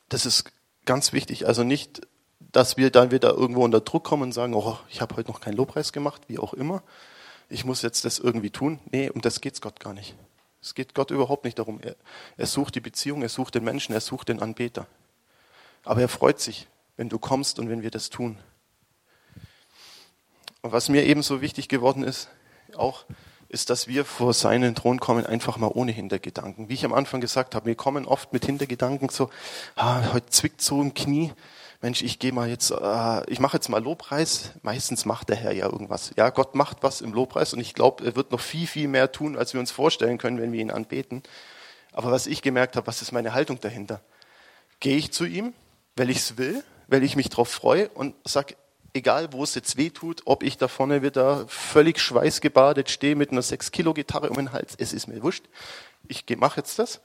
Das 0.08 0.24
ist 0.24 0.52
ganz 0.84 1.12
wichtig. 1.12 1.46
Also 1.46 1.64
nicht, 1.64 2.06
dass 2.38 2.76
wir 2.76 2.90
dann 2.90 3.10
wieder 3.10 3.34
irgendwo 3.34 3.64
unter 3.64 3.80
Druck 3.80 4.04
kommen 4.04 4.24
und 4.24 4.32
sagen, 4.32 4.54
oh, 4.54 4.78
ich 4.88 5.00
habe 5.00 5.16
heute 5.16 5.30
noch 5.30 5.40
keinen 5.40 5.56
Lobpreis 5.56 5.92
gemacht, 5.92 6.22
wie 6.28 6.38
auch 6.38 6.54
immer. 6.54 6.82
Ich 7.48 7.64
muss 7.64 7.82
jetzt 7.82 8.04
das 8.04 8.18
irgendwie 8.18 8.50
tun. 8.50 8.78
Nee, 8.90 9.10
um 9.10 9.20
das 9.20 9.40
geht 9.40 9.54
es 9.54 9.60
Gott 9.60 9.80
gar 9.80 9.92
nicht. 9.92 10.14
Es 10.62 10.74
geht 10.74 10.94
Gott 10.94 11.10
überhaupt 11.10 11.44
nicht 11.44 11.58
darum. 11.58 11.80
Er, 11.80 11.96
er 12.36 12.46
sucht 12.46 12.74
die 12.74 12.80
Beziehung, 12.80 13.22
er 13.22 13.28
sucht 13.28 13.54
den 13.54 13.64
Menschen, 13.64 13.92
er 13.92 14.00
sucht 14.00 14.28
den 14.28 14.40
Anbeter. 14.40 14.86
Aber 15.84 16.00
er 16.00 16.08
freut 16.08 16.40
sich, 16.40 16.66
wenn 16.96 17.08
du 17.08 17.18
kommst 17.18 17.58
und 17.58 17.68
wenn 17.68 17.82
wir 17.82 17.90
das 17.90 18.10
tun. 18.10 18.38
Und 20.62 20.72
was 20.72 20.88
mir 20.88 21.04
ebenso 21.04 21.40
wichtig 21.40 21.68
geworden 21.68 22.02
ist, 22.02 22.28
auch 22.76 23.04
ist, 23.48 23.70
dass 23.70 23.86
wir 23.86 24.04
vor 24.04 24.32
seinen 24.34 24.74
Thron 24.74 24.98
kommen, 24.98 25.24
einfach 25.24 25.56
mal 25.56 25.70
ohne 25.72 25.92
Hintergedanken. 25.92 26.68
Wie 26.68 26.74
ich 26.74 26.84
am 26.84 26.92
Anfang 26.92 27.20
gesagt 27.20 27.54
habe, 27.54 27.66
wir 27.66 27.74
kommen 27.74 28.04
oft 28.06 28.32
mit 28.32 28.44
Hintergedanken 28.44 29.08
so, 29.08 29.30
ah, 29.76 30.12
heute 30.12 30.26
zwickt 30.30 30.60
so 30.60 30.82
im 30.82 30.94
Knie, 30.94 31.32
Mensch, 31.82 32.02
ich 32.02 32.18
gehe 32.18 32.32
mal 32.32 32.48
jetzt, 32.48 32.70
äh, 32.70 33.30
ich 33.30 33.38
mache 33.38 33.58
jetzt 33.58 33.68
mal 33.68 33.82
Lobpreis. 33.82 34.52
Meistens 34.62 35.04
macht 35.04 35.28
der 35.28 35.36
Herr 35.36 35.52
ja 35.52 35.66
irgendwas. 35.66 36.12
Ja, 36.16 36.30
Gott 36.30 36.54
macht 36.54 36.82
was 36.82 37.00
im 37.00 37.12
Lobpreis 37.12 37.52
und 37.52 37.60
ich 37.60 37.74
glaube, 37.74 38.04
er 38.04 38.16
wird 38.16 38.32
noch 38.32 38.40
viel, 38.40 38.66
viel 38.66 38.88
mehr 38.88 39.12
tun, 39.12 39.36
als 39.36 39.52
wir 39.52 39.60
uns 39.60 39.70
vorstellen 39.70 40.18
können, 40.18 40.40
wenn 40.40 40.52
wir 40.52 40.60
ihn 40.60 40.70
anbeten. 40.70 41.22
Aber 41.92 42.10
was 42.10 42.26
ich 42.26 42.42
gemerkt 42.42 42.76
habe, 42.76 42.86
was 42.86 43.02
ist 43.02 43.12
meine 43.12 43.34
Haltung 43.34 43.60
dahinter? 43.60 44.00
Gehe 44.80 44.96
ich 44.96 45.12
zu 45.12 45.24
ihm, 45.24 45.52
weil 45.96 46.10
ich 46.10 46.18
es 46.18 46.38
will, 46.38 46.64
weil 46.88 47.02
ich 47.02 47.16
mich 47.16 47.28
darauf 47.28 47.48
freue 47.48 47.88
und 47.90 48.14
sage, 48.24 48.56
egal 48.96 49.32
wo 49.32 49.44
es 49.44 49.54
jetzt 49.54 49.76
weh 49.76 49.90
tut, 49.90 50.22
ob 50.24 50.42
ich 50.42 50.56
da 50.56 50.66
vorne 50.66 51.02
wieder 51.02 51.46
völlig 51.46 52.00
schweißgebadet 52.00 52.90
stehe 52.90 53.14
mit 53.14 53.30
einer 53.30 53.42
6-Kilo-Gitarre 53.42 54.30
um 54.30 54.36
den 54.36 54.52
Hals, 54.52 54.74
es 54.78 54.92
ist 54.92 55.06
mir 55.06 55.22
wurscht, 55.22 55.44
ich 56.08 56.24
mache 56.36 56.60
jetzt 56.60 56.78
das. 56.78 57.00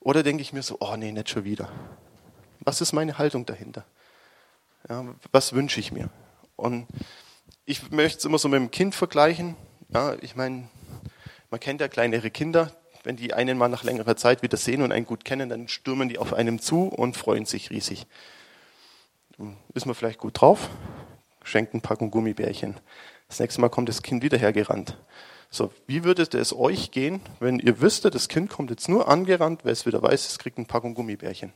Oder 0.00 0.22
denke 0.22 0.42
ich 0.42 0.52
mir 0.52 0.62
so, 0.62 0.76
oh 0.78 0.94
nee, 0.96 1.10
nicht 1.10 1.30
schon 1.30 1.44
wieder. 1.44 1.68
Was 2.60 2.80
ist 2.80 2.92
meine 2.92 3.18
Haltung 3.18 3.44
dahinter? 3.46 3.84
Ja, 4.88 5.04
was 5.32 5.52
wünsche 5.52 5.80
ich 5.80 5.90
mir? 5.90 6.10
Und 6.54 6.86
ich 7.64 7.90
möchte 7.90 8.18
es 8.18 8.24
immer 8.24 8.38
so 8.38 8.48
mit 8.48 8.60
dem 8.60 8.70
Kind 8.70 8.94
vergleichen. 8.94 9.56
Ja, 9.88 10.14
ich 10.20 10.36
meine, 10.36 10.68
man 11.50 11.58
kennt 11.58 11.80
ja 11.80 11.88
kleinere 11.88 12.30
Kinder. 12.30 12.70
Wenn 13.02 13.16
die 13.16 13.34
einen 13.34 13.58
mal 13.58 13.68
nach 13.68 13.84
längerer 13.84 14.16
Zeit 14.16 14.42
wieder 14.42 14.56
sehen 14.56 14.82
und 14.82 14.92
einen 14.92 15.06
gut 15.06 15.24
kennen, 15.24 15.48
dann 15.48 15.68
stürmen 15.68 16.08
die 16.08 16.18
auf 16.18 16.32
einem 16.34 16.60
zu 16.60 16.88
und 16.88 17.16
freuen 17.16 17.46
sich 17.46 17.70
riesig. 17.70 18.06
Ist 19.74 19.86
man 19.86 19.94
vielleicht 19.94 20.18
gut 20.18 20.40
drauf, 20.40 20.70
schenkt 21.46 21.74
ein 21.74 21.80
Packung 21.80 22.10
Gummibärchen. 22.10 22.76
Das 23.28 23.40
nächste 23.40 23.60
Mal 23.60 23.68
kommt 23.68 23.88
das 23.88 24.02
Kind 24.02 24.22
wieder 24.22 24.38
hergerannt. 24.38 24.96
So, 25.48 25.72
wie 25.86 26.04
würde 26.04 26.22
es 26.22 26.52
euch 26.52 26.90
gehen, 26.90 27.20
wenn 27.38 27.60
ihr 27.60 27.80
wüsstet, 27.80 28.14
das 28.14 28.28
Kind 28.28 28.50
kommt 28.50 28.70
jetzt 28.70 28.88
nur 28.88 29.08
angerannt, 29.08 29.64
weil 29.64 29.72
es 29.72 29.86
wieder 29.86 30.02
weiß, 30.02 30.28
es 30.28 30.38
kriegt 30.38 30.58
ein 30.58 30.66
Packung 30.66 30.94
Gummibärchen? 30.94 31.52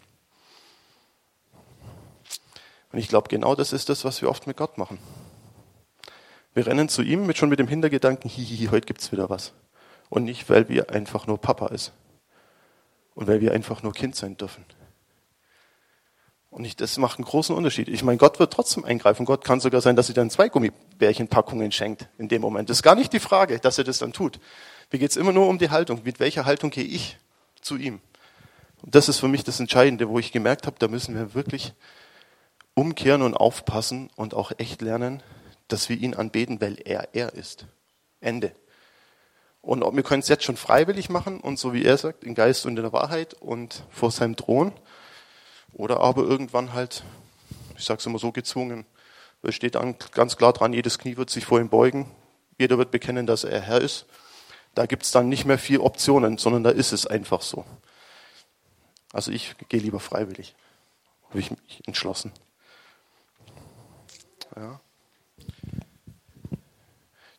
Und 2.93 2.99
ich 2.99 3.09
glaube, 3.09 3.29
genau 3.29 3.55
das 3.55 3.73
ist 3.73 3.89
das, 3.89 4.05
was 4.05 4.23
wir 4.23 4.29
oft 4.29 4.47
mit 4.47 4.57
Gott 4.57 4.79
machen. 4.79 4.99
Wir 6.55 6.67
rennen 6.67 6.89
zu 6.89 7.03
ihm 7.03 7.27
mit 7.27 7.39
schon 7.39 7.49
mit 7.49 7.59
dem 7.59 7.69
Hintergedanken, 7.69 8.29
hihihi, 8.29 8.69
heute 8.69 8.87
gibt's 8.87 9.13
wieder 9.13 9.29
was. 9.29 9.53
Und 10.09 10.25
nicht, 10.25 10.49
weil 10.51 10.69
wir 10.69 10.91
einfach 10.91 11.27
nur 11.27 11.39
Papa 11.39 11.69
ist. 11.69 11.93
Und 13.15 13.29
weil 13.29 13.41
wir 13.41 13.53
einfach 13.53 13.83
nur 13.83 13.93
Kind 13.93 14.17
sein 14.17 14.37
dürfen. 14.37 14.65
Und 16.51 16.65
ich, 16.65 16.75
das 16.75 16.99
macht 16.99 17.19
einen 17.19 17.25
großen 17.25 17.55
Unterschied. 17.55 17.89
Ich 17.89 18.03
meine, 18.03 18.19
Gott 18.19 18.41
wird 18.41 18.53
trotzdem 18.53 18.85
eingreifen. 18.85 19.25
Gott 19.25 19.45
kann 19.45 19.61
sogar 19.61 19.81
sein, 19.81 19.95
dass 19.95 20.09
er 20.09 20.17
dann 20.17 20.31
zwei 20.31 20.49
Gummibärchenpackungen 20.49 21.71
schenkt 21.71 22.09
in 22.19 22.29
dem 22.29 22.43
Moment. 22.43 22.69
Das 22.69 22.79
ist 22.79 22.83
gar 22.83 22.97
nicht 22.97 23.13
die 23.13 23.21
Frage, 23.21 23.61
dass 23.61 23.79
er 23.79 23.85
das 23.85 23.99
dann 23.99 24.13
tut. 24.13 24.41
Mir 24.91 24.99
geht's 24.99 25.17
immer 25.17 25.33
nur 25.33 25.47
um 25.49 25.59
die 25.59 25.71
Haltung. 25.71 26.01
Mit 26.05 26.19
welcher 26.19 26.47
Haltung 26.47 26.71
gehe 26.71 26.85
ich 26.85 27.19
zu 27.61 27.77
ihm? 27.77 28.01
Und 28.83 28.95
das 28.95 29.09
ist 29.09 29.19
für 29.19 29.29
mich 29.29 29.45
das 29.45 29.61
Entscheidende, 29.61 30.09
wo 30.09 30.19
ich 30.19 30.33
gemerkt 30.33 30.67
habe, 30.67 30.77
da 30.79 30.89
müssen 30.89 31.15
wir 31.15 31.35
wirklich 31.35 31.73
umkehren 32.75 33.23
und 33.23 33.35
aufpassen 33.35 34.11
und 34.17 34.35
auch 34.35 34.53
echt 34.59 34.83
lernen, 34.83 35.23
dass 35.69 35.89
wir 35.89 35.99
ihn 35.99 36.15
anbeten, 36.15 36.61
weil 36.61 36.79
er 36.85 37.09
er 37.13 37.35
ist. 37.35 37.67
Ende. 38.21 38.53
Und 39.63 39.83
wir 39.95 40.03
können 40.03 40.21
es 40.21 40.29
jetzt 40.29 40.45
schon 40.45 40.57
freiwillig 40.57 41.11
machen 41.11 41.41
und 41.41 41.59
so 41.59 41.75
wie 41.75 41.85
er 41.85 41.99
sagt, 41.99 42.25
in 42.25 42.35
Geist 42.35 42.65
und 42.65 42.77
in 42.77 42.83
der 42.83 42.93
Wahrheit 42.93 43.35
und 43.35 43.85
vor 43.91 44.11
seinem 44.11 44.37
Thron. 44.37 44.73
Oder 45.73 46.01
aber 46.01 46.23
irgendwann 46.23 46.73
halt, 46.73 47.05
ich 47.77 47.85
sage 47.85 47.99
es 48.01 48.07
immer 48.07 48.19
so 48.19 48.33
gezwungen, 48.33 48.85
es 49.43 49.55
steht 49.55 49.75
dann 49.75 49.97
ganz 50.13 50.37
klar 50.37 50.53
dran, 50.53 50.73
jedes 50.73 50.99
Knie 50.99 51.17
wird 51.17 51.31
sich 51.31 51.47
vor 51.47 51.61
ihm 51.61 51.69
beugen, 51.69 52.11
jeder 52.59 52.77
wird 52.77 52.91
bekennen, 52.91 53.27
dass 53.27 53.45
er 53.45 53.61
Herr 53.61 53.81
ist. 53.81 54.07
Da 54.75 54.87
gibt 54.87 55.05
es 55.05 55.11
dann 55.11 55.29
nicht 55.29 55.47
mehr 55.47 55.59
viel 55.59 55.79
Optionen, 55.81 56.39
sondern 56.39 56.63
da 56.63 56.71
ist 56.71 56.93
es 56.93 57.07
einfach 57.07 57.43
so. 57.43 57.65
Also 59.13 59.33
ich 59.33 59.57
gehe 59.69 59.81
lieber 59.81 59.99
freiwillig, 59.99 60.55
habe 61.29 61.41
ich 61.41 61.51
mich 61.51 61.83
entschlossen. 61.87 62.33
Ja. 64.57 64.81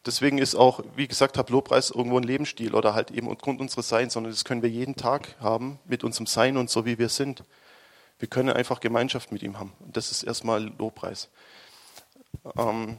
Deswegen 0.06 0.40
ist 0.40 0.56
auch, 0.56 0.82
wie 0.96 1.08
gesagt 1.08 1.38
habe, 1.38 1.52
Lobpreis 1.52 1.92
irgendwo 1.92 2.18
ein 2.18 2.24
Lebensstil 2.24 2.74
oder 2.74 2.96
halt 2.96 3.12
eben 3.12 3.30
aufgrund 3.30 3.62
unseres 3.62 3.88
Seins, 3.88 4.14
sondern 4.14 4.32
das 4.32 4.44
können 4.44 4.64
wir 4.64 4.70
jeden 4.70 4.96
Tag 4.96 5.36
haben 5.40 5.80
mit 5.86 6.04
unserem 6.04 6.26
Sein 6.26 6.58
und 6.58 6.72
so 6.72 6.86
wie 6.86 6.98
wir 6.98 7.10
sind. 7.10 7.44
Wir 8.22 8.30
können 8.30 8.50
einfach 8.50 8.80
Gemeinschaft 8.80 9.34
mit 9.34 9.44
ihm 9.44 9.60
haben. 9.60 9.74
Das 9.80 10.12
ist 10.12 10.24
erstmal 10.24 10.72
Lobpreis. 10.78 11.28
Ähm, 12.56 12.98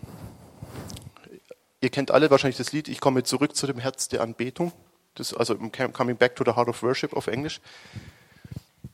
ihr 1.81 1.89
kennt 1.89 2.11
alle 2.11 2.31
wahrscheinlich 2.31 2.59
das 2.59 2.73
Lied, 2.73 2.89
ich 2.89 3.01
komme 3.01 3.23
zurück 3.23 3.57
zu 3.57 3.67
dem 3.67 3.79
Herz 3.79 4.09
der 4.09 4.21
Anbetung. 4.21 4.73
Das, 5.15 5.33
also 5.33 5.57
Coming 5.57 6.17
Back 6.17 6.37
to 6.37 6.45
the 6.45 6.53
Heart 6.53 6.69
of 6.69 6.83
Worship 6.83 7.15
auf 7.15 7.27
Englisch 7.27 7.61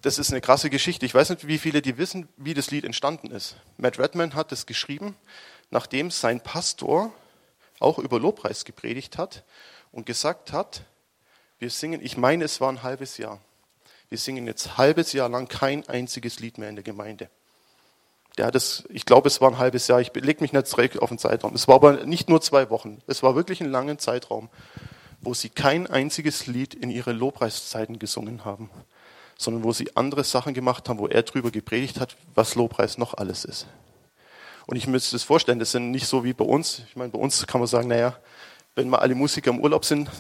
das 0.03 0.19
ist 0.19 0.31
eine 0.31 0.41
krasse 0.41 0.71
Geschichte. 0.71 1.07
Ich 1.07 1.15
weiß 1.15 1.31
nicht, 1.31 1.47
wie 1.47 1.59
viele 1.59 1.83
die 1.83 1.99
wissen, 1.99 2.29
wie 2.37 2.55
das 2.55 2.71
Lied 2.71 2.85
entstanden 2.85 3.31
ist. 3.31 3.57
Matt 3.77 3.99
Redman 3.99 4.35
hat 4.35 4.53
es 4.53 4.67
geschrieben, 4.67 5.17
nachdem 5.71 6.11
sein 6.11 6.41
Pastor 6.41 7.13
auch 7.81 7.99
über 7.99 8.21
Lobpreis 8.21 8.65
gepredigt 8.65 9.19
hat 9.19 9.45
und 9.93 10.07
gesagt 10.07 10.53
hat, 10.53 10.83
wir 11.59 11.71
singen, 11.71 12.01
ich 12.03 12.17
meine, 12.17 12.45
es 12.45 12.61
war 12.61 12.71
ein 12.71 12.83
halbes 12.83 13.19
Jahr. 13.19 13.41
Wir 14.09 14.19
singen 14.19 14.47
jetzt 14.47 14.67
ein 14.67 14.79
halbes 14.79 15.13
Jahr 15.13 15.29
lang 15.29 15.49
kein 15.49 15.89
einziges 15.89 16.41
Lied 16.41 16.59
mehr 16.59 16.69
in 16.69 16.77
der 16.77 16.85
Gemeinde. 16.85 17.29
Der 18.37 18.47
hat 18.47 18.55
es, 18.55 18.85
ich 18.89 19.05
glaube, 19.05 19.29
es 19.29 19.41
war 19.41 19.51
ein 19.51 19.59
halbes 19.59 19.89
Jahr. 19.89 20.01
Ich 20.01 20.15
lege 20.15 20.41
mich 20.41 20.53
nicht 20.53 20.73
direkt 20.73 21.01
auf 21.01 21.09
den 21.09 21.19
Zeitraum. 21.19 21.55
Es 21.55 21.69
war 21.69 21.75
aber 21.75 22.07
nicht 22.07 22.29
nur 22.29 22.41
zwei 22.41 22.71
Wochen. 22.71 23.03
Es 23.07 23.23
war 23.23 23.35
wirklich 23.35 23.61
ein 23.61 23.71
langer 23.71 23.99
Zeitraum, 23.99 24.49
wo 25.21 25.35
sie 25.35 25.49
kein 25.49 25.87
einziges 25.87 26.47
Lied 26.47 26.75
in 26.75 26.91
ihre 26.91 27.13
Lobpreiszeiten 27.13 27.99
gesungen 27.99 28.45
haben 28.45 28.71
sondern 29.39 29.63
wo 29.63 29.73
sie 29.73 29.97
andere 29.97 30.25
Sachen 30.25 30.53
gemacht 30.53 30.89
haben, 30.89 30.99
wo 30.99 31.07
er 31.07 31.23
drüber 31.23 31.51
gepredigt 31.51 32.01
hat, 32.01 32.17
was 32.35 32.57
Lobpreis 32.57 32.99
noch 32.99 33.15
alles 33.15 33.45
ist. 33.45 33.67
Und 34.67 34.77
ich 34.77 34.89
müsste 34.89 35.17
es 35.17 35.23
vorstellen, 35.23 35.61
das 35.61 35.71
sind 35.71 35.93
nicht 35.93 36.09
so 36.09 36.25
wie 36.25 36.35
bei 36.35 36.45
uns. 36.45 36.83
Ich 36.89 36.97
meine, 36.97 37.11
bei 37.11 37.19
uns 37.19 37.47
kann 37.47 37.61
man 37.61 37.69
sagen, 37.69 37.89
naja, 37.89 38.19
wenn 38.75 38.89
mal 38.89 38.99
alle 38.99 39.15
Musiker 39.15 39.51
im 39.51 39.61
Urlaub 39.61 39.85
sind, 39.85 40.11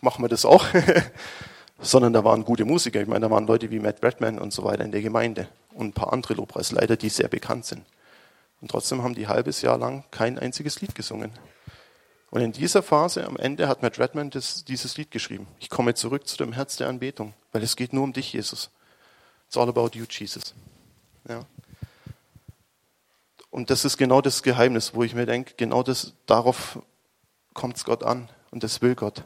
machen 0.00 0.24
wir 0.24 0.28
das 0.28 0.44
auch. 0.44 0.64
sondern 1.80 2.12
da 2.12 2.24
waren 2.24 2.44
gute 2.44 2.64
Musiker. 2.64 3.00
Ich 3.00 3.08
meine, 3.08 3.26
da 3.26 3.30
waren 3.30 3.46
Leute 3.46 3.70
wie 3.70 3.80
Matt 3.80 4.02
Redman 4.02 4.38
und 4.38 4.52
so 4.52 4.64
weiter 4.64 4.84
in 4.84 4.92
der 4.92 5.02
Gemeinde 5.02 5.48
und 5.72 5.88
ein 5.88 5.92
paar 5.92 6.12
andere 6.12 6.34
Lobpreisleiter, 6.34 6.96
die 6.96 7.08
sehr 7.08 7.28
bekannt 7.28 7.66
sind. 7.66 7.84
Und 8.60 8.70
trotzdem 8.70 9.02
haben 9.02 9.14
die 9.14 9.26
ein 9.26 9.28
halbes 9.28 9.62
Jahr 9.62 9.76
lang 9.76 10.04
kein 10.10 10.38
einziges 10.38 10.80
Lied 10.80 10.94
gesungen. 10.94 11.32
Und 12.30 12.40
in 12.40 12.52
dieser 12.52 12.82
Phase 12.82 13.26
am 13.26 13.36
Ende 13.36 13.68
hat 13.68 13.82
Matt 13.82 13.98
Redman 13.98 14.30
das, 14.30 14.64
dieses 14.64 14.96
Lied 14.96 15.10
geschrieben. 15.10 15.46
Ich 15.60 15.70
komme 15.70 15.94
zurück 15.94 16.26
zu 16.26 16.36
dem 16.36 16.52
Herz 16.52 16.76
der 16.76 16.88
Anbetung, 16.88 17.34
weil 17.52 17.62
es 17.62 17.76
geht 17.76 17.92
nur 17.92 18.02
um 18.02 18.12
dich, 18.12 18.32
Jesus. 18.32 18.70
It's 19.46 19.56
all 19.56 19.68
about 19.68 19.90
you, 19.92 20.04
Jesus. 20.08 20.54
Ja. 21.28 21.44
Und 23.50 23.70
das 23.70 23.84
ist 23.84 23.98
genau 23.98 24.20
das 24.20 24.42
Geheimnis, 24.42 24.94
wo 24.94 25.04
ich 25.04 25.14
mir 25.14 25.26
denke, 25.26 25.54
genau 25.56 25.84
das, 25.84 26.12
darauf 26.26 26.80
kommt 27.52 27.76
es 27.76 27.84
Gott 27.84 28.02
an 28.02 28.28
und 28.50 28.64
das 28.64 28.82
will 28.82 28.96
Gott. 28.96 29.22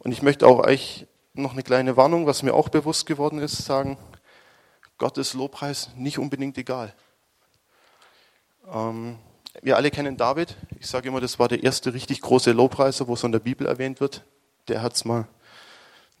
Und 0.00 0.12
ich 0.12 0.20
möchte 0.20 0.46
auch 0.46 0.58
euch 0.58 1.06
noch 1.34 1.52
eine 1.52 1.62
kleine 1.64 1.96
Warnung, 1.96 2.26
was 2.26 2.42
mir 2.42 2.54
auch 2.54 2.68
bewusst 2.68 3.06
geworden 3.06 3.40
ist, 3.40 3.64
sagen, 3.64 3.98
Gott 4.98 5.18
ist 5.18 5.34
Lobpreis 5.34 5.90
nicht 5.96 6.18
unbedingt 6.18 6.56
egal. 6.56 6.94
Ähm, 8.72 9.18
wir 9.60 9.76
alle 9.76 9.90
kennen 9.90 10.16
David. 10.16 10.56
Ich 10.78 10.86
sage 10.86 11.08
immer, 11.08 11.20
das 11.20 11.38
war 11.40 11.48
der 11.48 11.62
erste 11.62 11.92
richtig 11.92 12.20
große 12.20 12.52
Lobpreiser, 12.52 13.08
wo 13.08 13.14
es 13.14 13.24
in 13.24 13.32
der 13.32 13.40
Bibel 13.40 13.66
erwähnt 13.66 14.00
wird. 14.00 14.24
Der 14.68 14.80
hat 14.80 14.94
es 14.94 15.04
mal, 15.04 15.26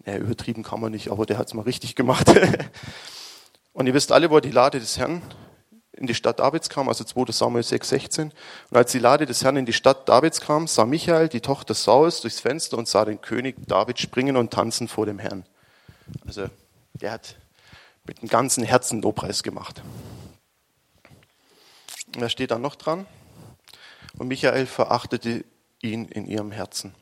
naja, 0.04 0.18
übertrieben 0.18 0.64
kann 0.64 0.80
man 0.80 0.90
nicht, 0.90 1.10
aber 1.10 1.26
der 1.26 1.38
hat 1.38 1.46
es 1.46 1.54
mal 1.54 1.62
richtig 1.62 1.94
gemacht. 1.94 2.26
Und 3.72 3.86
ihr 3.86 3.94
wisst 3.94 4.10
alle, 4.10 4.30
wo 4.30 4.40
die 4.40 4.50
Lade 4.50 4.80
des 4.80 4.98
Herrn 4.98 5.22
in 5.96 6.06
die 6.06 6.14
Stadt 6.14 6.40
Davids 6.40 6.68
kam, 6.68 6.88
also 6.88 7.04
2. 7.04 7.32
Samuel 7.32 7.62
6, 7.62 7.88
16. 7.88 8.32
Und 8.70 8.76
als 8.76 8.92
die 8.92 8.98
Lade 8.98 9.26
des 9.26 9.44
Herrn 9.44 9.56
in 9.56 9.66
die 9.66 9.72
Stadt 9.72 10.08
Davids 10.08 10.40
kam, 10.40 10.66
sah 10.66 10.84
Michael, 10.84 11.28
die 11.28 11.40
Tochter 11.40 11.74
Sauls, 11.74 12.20
durchs 12.20 12.40
Fenster 12.40 12.76
und 12.76 12.88
sah 12.88 13.04
den 13.04 13.20
König 13.20 13.56
David 13.66 13.98
springen 13.98 14.36
und 14.36 14.52
tanzen 14.52 14.88
vor 14.88 15.06
dem 15.06 15.18
Herrn. 15.18 15.44
Also, 16.26 16.48
der 16.94 17.12
hat 17.12 17.36
mit 18.06 18.22
dem 18.22 18.28
ganzen 18.28 18.64
Herzen 18.64 19.02
Lobpreis 19.02 19.42
gemacht. 19.42 19.82
Und 22.14 22.20
da 22.20 22.28
steht 22.28 22.50
dann 22.50 22.62
noch 22.62 22.76
dran, 22.76 23.06
und 24.18 24.28
Michael 24.28 24.66
verachtete 24.66 25.44
ihn 25.82 26.06
in 26.06 26.26
ihrem 26.26 26.52
Herzen. 26.52 26.94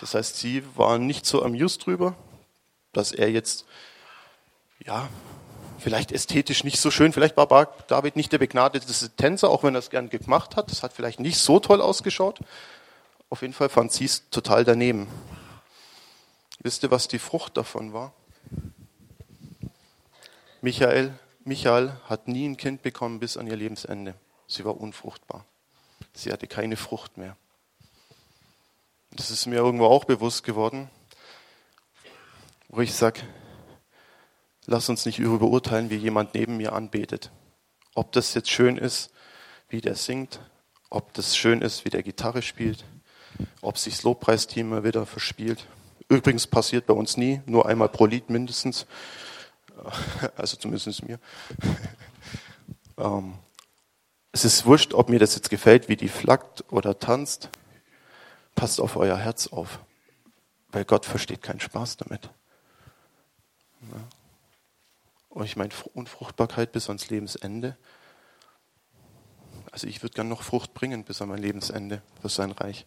Das 0.00 0.14
heißt, 0.14 0.36
sie 0.36 0.62
waren 0.76 1.06
nicht 1.06 1.26
so 1.26 1.42
amused 1.42 1.86
drüber, 1.86 2.16
dass 2.92 3.12
er 3.12 3.30
jetzt, 3.30 3.66
ja, 4.84 5.08
vielleicht 5.84 6.12
ästhetisch 6.12 6.64
nicht 6.64 6.80
so 6.80 6.90
schön, 6.90 7.12
vielleicht 7.12 7.36
war 7.36 7.46
David 7.88 8.16
nicht 8.16 8.32
der 8.32 8.38
begnadete 8.38 9.10
Tänzer, 9.16 9.50
auch 9.50 9.62
wenn 9.62 9.74
er 9.74 9.80
es 9.80 9.90
gern 9.90 10.08
gemacht 10.08 10.56
hat. 10.56 10.70
Das 10.70 10.82
hat 10.82 10.94
vielleicht 10.94 11.20
nicht 11.20 11.38
so 11.38 11.60
toll 11.60 11.82
ausgeschaut. 11.82 12.40
Auf 13.28 13.42
jeden 13.42 13.52
Fall 13.52 13.68
fand 13.68 13.92
sie 13.92 14.06
es 14.06 14.30
total 14.30 14.64
daneben. 14.64 15.08
Wisst 16.60 16.82
ihr, 16.84 16.90
was 16.90 17.06
die 17.06 17.18
Frucht 17.18 17.58
davon 17.58 17.92
war? 17.92 18.14
Michael, 20.62 21.12
Michael 21.44 21.92
hat 22.08 22.28
nie 22.28 22.48
ein 22.48 22.56
Kind 22.56 22.80
bekommen 22.80 23.20
bis 23.20 23.36
an 23.36 23.46
ihr 23.46 23.56
Lebensende. 23.56 24.14
Sie 24.46 24.64
war 24.64 24.80
unfruchtbar. 24.80 25.44
Sie 26.14 26.32
hatte 26.32 26.46
keine 26.46 26.78
Frucht 26.78 27.18
mehr. 27.18 27.36
Das 29.10 29.30
ist 29.30 29.44
mir 29.44 29.56
irgendwo 29.56 29.84
auch 29.84 30.06
bewusst 30.06 30.44
geworden, 30.44 30.90
wo 32.68 32.80
ich 32.80 32.94
sage, 32.94 33.20
lass 34.66 34.88
uns 34.88 35.06
nicht 35.06 35.18
überurteilen, 35.18 35.90
wie 35.90 35.96
jemand 35.96 36.34
neben 36.34 36.56
mir 36.56 36.72
anbetet. 36.72 37.30
Ob 37.94 38.12
das 38.12 38.34
jetzt 38.34 38.50
schön 38.50 38.76
ist, 38.76 39.12
wie 39.68 39.80
der 39.80 39.94
singt, 39.94 40.40
ob 40.90 41.12
das 41.14 41.36
schön 41.36 41.60
ist, 41.60 41.84
wie 41.84 41.90
der 41.90 42.02
Gitarre 42.02 42.42
spielt, 42.42 42.84
ob 43.60 43.78
sich 43.78 43.94
das 43.94 44.02
Lobpreisteam 44.02 44.68
mal 44.68 44.84
wieder 44.84 45.06
verspielt. 45.06 45.66
Übrigens 46.08 46.46
passiert 46.46 46.86
bei 46.86 46.94
uns 46.94 47.16
nie, 47.16 47.40
nur 47.46 47.66
einmal 47.66 47.88
pro 47.88 48.06
Lied 48.06 48.30
mindestens. 48.30 48.86
Also 50.36 50.56
zumindest 50.56 51.06
mir. 51.06 51.18
Ähm, 52.96 53.34
es 54.30 54.44
ist 54.44 54.66
wurscht, 54.66 54.94
ob 54.94 55.08
mir 55.08 55.18
das 55.18 55.34
jetzt 55.34 55.50
gefällt, 55.50 55.88
wie 55.88 55.96
die 55.96 56.08
flackt 56.08 56.64
oder 56.70 56.96
tanzt. 56.98 57.50
Passt 58.54 58.80
auf 58.80 58.94
euer 58.94 59.16
Herz 59.16 59.48
auf, 59.48 59.80
weil 60.68 60.84
Gott 60.84 61.04
versteht 61.04 61.42
keinen 61.42 61.58
Spaß 61.58 61.96
damit. 61.96 62.30
Und 65.34 65.44
ich 65.44 65.56
meine 65.56 65.74
Unfruchtbarkeit 65.94 66.70
bis 66.70 66.88
ans 66.88 67.10
Lebensende. 67.10 67.76
Also 69.72 69.88
ich 69.88 70.00
würde 70.00 70.14
gern 70.14 70.28
noch 70.28 70.42
Frucht 70.42 70.74
bringen 70.74 71.02
bis 71.02 71.20
an 71.20 71.28
mein 71.28 71.42
Lebensende 71.42 72.02
für 72.22 72.28
sein 72.28 72.52
Reich. 72.52 72.86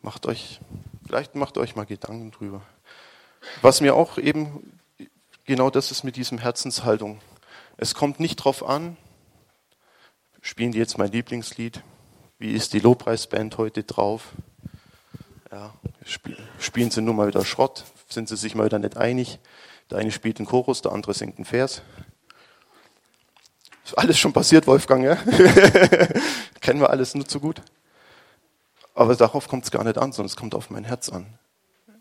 Macht 0.00 0.26
euch, 0.26 0.60
vielleicht 1.06 1.36
macht 1.36 1.58
euch 1.58 1.76
mal 1.76 1.86
Gedanken 1.86 2.32
drüber. 2.32 2.62
Was 3.62 3.80
mir 3.80 3.94
auch 3.94 4.18
eben 4.18 4.80
genau 5.44 5.70
das 5.70 5.92
ist 5.92 6.02
mit 6.02 6.16
diesem 6.16 6.38
Herzenshaltung. 6.38 7.20
Es 7.76 7.94
kommt 7.94 8.18
nicht 8.18 8.36
drauf 8.36 8.64
an, 8.64 8.96
spielen 10.40 10.72
die 10.72 10.78
jetzt 10.78 10.98
mein 10.98 11.12
Lieblingslied, 11.12 11.84
wie 12.38 12.52
ist 12.52 12.72
die 12.72 12.80
Lobpreisband 12.80 13.58
heute 13.58 13.84
drauf? 13.84 14.32
Ja, 15.52 15.72
spielen 16.58 16.90
sie 16.90 17.00
nur 17.00 17.14
mal 17.14 17.28
wieder 17.28 17.44
Schrott, 17.44 17.84
sind 18.12 18.28
sie 18.28 18.36
sich 18.36 18.54
mal 18.54 18.66
wieder 18.66 18.78
nicht 18.78 18.96
einig. 18.96 19.38
Der 19.90 19.98
eine 19.98 20.10
spielt 20.10 20.38
einen 20.38 20.46
Chorus, 20.46 20.82
der 20.82 20.92
andere 20.92 21.14
singt 21.14 21.36
einen 21.36 21.44
Vers. 21.44 21.82
Ist 23.84 23.98
alles 23.98 24.18
schon 24.18 24.32
passiert, 24.32 24.66
Wolfgang, 24.66 25.04
ja? 25.04 25.16
Kennen 26.60 26.80
wir 26.80 26.90
alles 26.90 27.14
nur 27.14 27.26
zu 27.26 27.40
gut. 27.40 27.62
Aber 28.94 29.16
darauf 29.16 29.48
kommt 29.48 29.64
es 29.64 29.70
gar 29.70 29.84
nicht 29.84 29.98
an, 29.98 30.12
sondern 30.12 30.30
es 30.30 30.36
kommt 30.36 30.54
auf 30.54 30.70
mein 30.70 30.84
Herz 30.84 31.08
an. 31.08 31.38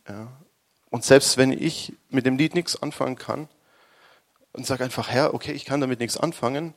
Ja. 0.07 0.27
Und 0.89 1.05
selbst 1.05 1.37
wenn 1.37 1.51
ich 1.51 1.93
mit 2.09 2.25
dem 2.25 2.37
Lied 2.37 2.53
nichts 2.53 2.81
anfangen 2.81 3.15
kann 3.15 3.47
und 4.51 4.67
sage 4.67 4.83
einfach, 4.83 5.09
Herr, 5.09 5.33
okay, 5.33 5.53
ich 5.53 5.65
kann 5.65 5.81
damit 5.81 5.99
nichts 5.99 6.17
anfangen 6.17 6.73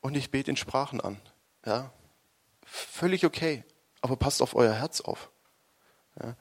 und 0.00 0.16
ich 0.16 0.30
bete 0.30 0.50
in 0.50 0.56
Sprachen 0.56 1.00
an. 1.00 1.20
Ja, 1.66 1.90
völlig 2.64 3.24
okay, 3.24 3.64
aber 4.00 4.16
passt 4.16 4.42
auf 4.42 4.54
euer 4.54 4.72
Herz 4.72 5.00
auf. 5.00 5.30
Ja. 6.20 6.36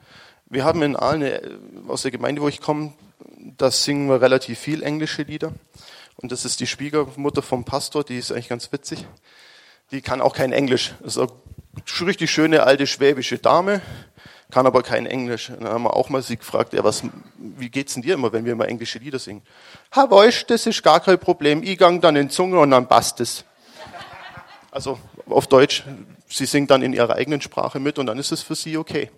Wir 0.54 0.66
haben 0.66 0.84
in 0.84 0.96
Aalen, 0.96 1.24
äh, 1.24 1.42
aus 1.88 2.04
der 2.04 2.12
Gemeinde, 2.12 2.40
wo 2.44 2.48
ich 2.48 2.62
komme, 2.62 2.94
da 3.58 3.72
singen 3.72 4.08
wir 4.08 4.22
relativ 4.22 4.60
viel 4.60 4.84
englische 4.84 5.24
Lieder. 5.24 5.52
Und 6.18 6.32
das 6.32 6.46
ist 6.46 6.60
die 6.60 6.68
Schwiegermutter 6.68 7.42
vom 7.42 7.66
Pastor, 7.66 8.04
die 8.04 8.20
ist 8.20 8.32
eigentlich 8.32 8.50
ganz 8.50 8.72
witzig. 8.72 9.08
Die 9.90 10.02
kann 10.02 10.22
auch 10.22 10.36
kein 10.36 10.54
Englisch. 10.54 10.94
Das 11.02 11.18
ist 11.18 11.22
eine 11.22 12.08
richtig 12.08 12.30
schöne 12.30 12.62
alte 12.62 12.86
schwäbische 12.86 13.40
Dame 13.40 13.82
kann 14.52 14.68
aber 14.68 14.84
kein 14.84 15.08
Englisch. 15.08 15.48
Dann 15.48 15.68
haben 15.68 15.84
wir 15.84 15.96
auch 15.96 16.10
mal 16.10 16.22
sie 16.22 16.38
gefragt, 16.38 16.74
ja, 16.74 16.84
was, 16.84 17.02
wie 17.40 17.72
geht's 17.72 17.96
denn 17.96 18.04
dir 18.04 18.14
immer, 18.14 18.32
wenn 18.34 18.46
wir 18.46 18.56
mal 18.56 18.66
englische 18.66 19.00
Lieder 19.00 19.18
singen? 19.18 19.42
Ha, 19.96 20.08
weißt, 20.08 20.48
das 20.48 20.68
ist 20.68 20.84
gar 20.84 21.00
kein 21.00 21.18
Problem. 21.18 21.64
Ich 21.64 21.80
gang 21.80 22.00
dann 22.00 22.16
in 22.16 22.30
Zunge 22.30 22.60
und 22.60 22.70
dann 22.70 22.88
passt 22.88 23.20
es. 23.20 23.46
Also 24.70 25.00
auf 25.28 25.48
Deutsch, 25.48 25.84
sie 26.30 26.46
singt 26.46 26.70
dann 26.70 26.84
in 26.84 26.94
ihrer 26.94 27.16
eigenen 27.16 27.42
Sprache 27.42 27.80
mit 27.80 27.98
und 27.98 28.06
dann 28.06 28.20
ist 28.20 28.32
es 28.32 28.44
für 28.44 28.54
sie 28.54 28.78
okay. 28.78 29.10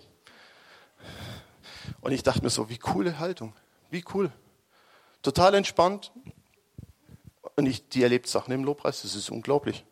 Und 2.06 2.12
ich 2.12 2.22
dachte 2.22 2.44
mir 2.44 2.52
so, 2.52 2.70
wie 2.70 2.78
coole 2.78 3.18
Haltung, 3.18 3.54
wie 3.90 4.06
cool. 4.14 4.32
Total 5.24 5.56
entspannt. 5.56 6.12
Und 7.56 7.66
ich, 7.66 7.90
die 7.90 8.04
erlebt 8.04 8.28
Sachen 8.28 8.54
im 8.54 8.64
Lobpreis, 8.64 9.02
das 9.02 9.16
ist 9.16 9.32
unglaublich. 9.32 9.86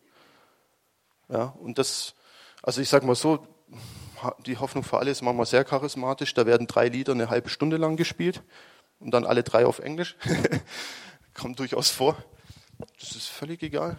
Ja, 1.28 1.45
und 1.60 1.80
das, 1.80 2.13
also 2.62 2.82
ich 2.82 2.89
sag 2.89 3.02
mal 3.02 3.15
so, 3.15 3.47
die 4.45 4.58
Hoffnung 4.58 4.84
für 4.84 4.99
alle 4.99 5.10
ist 5.10 5.23
manchmal 5.23 5.47
sehr 5.47 5.63
charismatisch. 5.65 6.36
Da 6.36 6.45
werden 6.45 6.67
drei 6.67 6.88
Lieder 6.88 7.13
eine 7.13 7.32
halbe 7.32 7.49
Stunde 7.49 7.78
lang 7.78 7.97
gespielt 7.97 8.43
und 8.99 9.10
dann 9.10 9.26
alle 9.26 9.41
drei 9.41 9.65
auf 9.65 9.80
Englisch. 9.80 10.15
Kommt 11.34 11.58
durchaus 11.58 11.89
vor. 11.89 12.15
Das 12.99 13.15
ist 13.15 13.30
völlig 13.30 13.63
egal. 13.63 13.97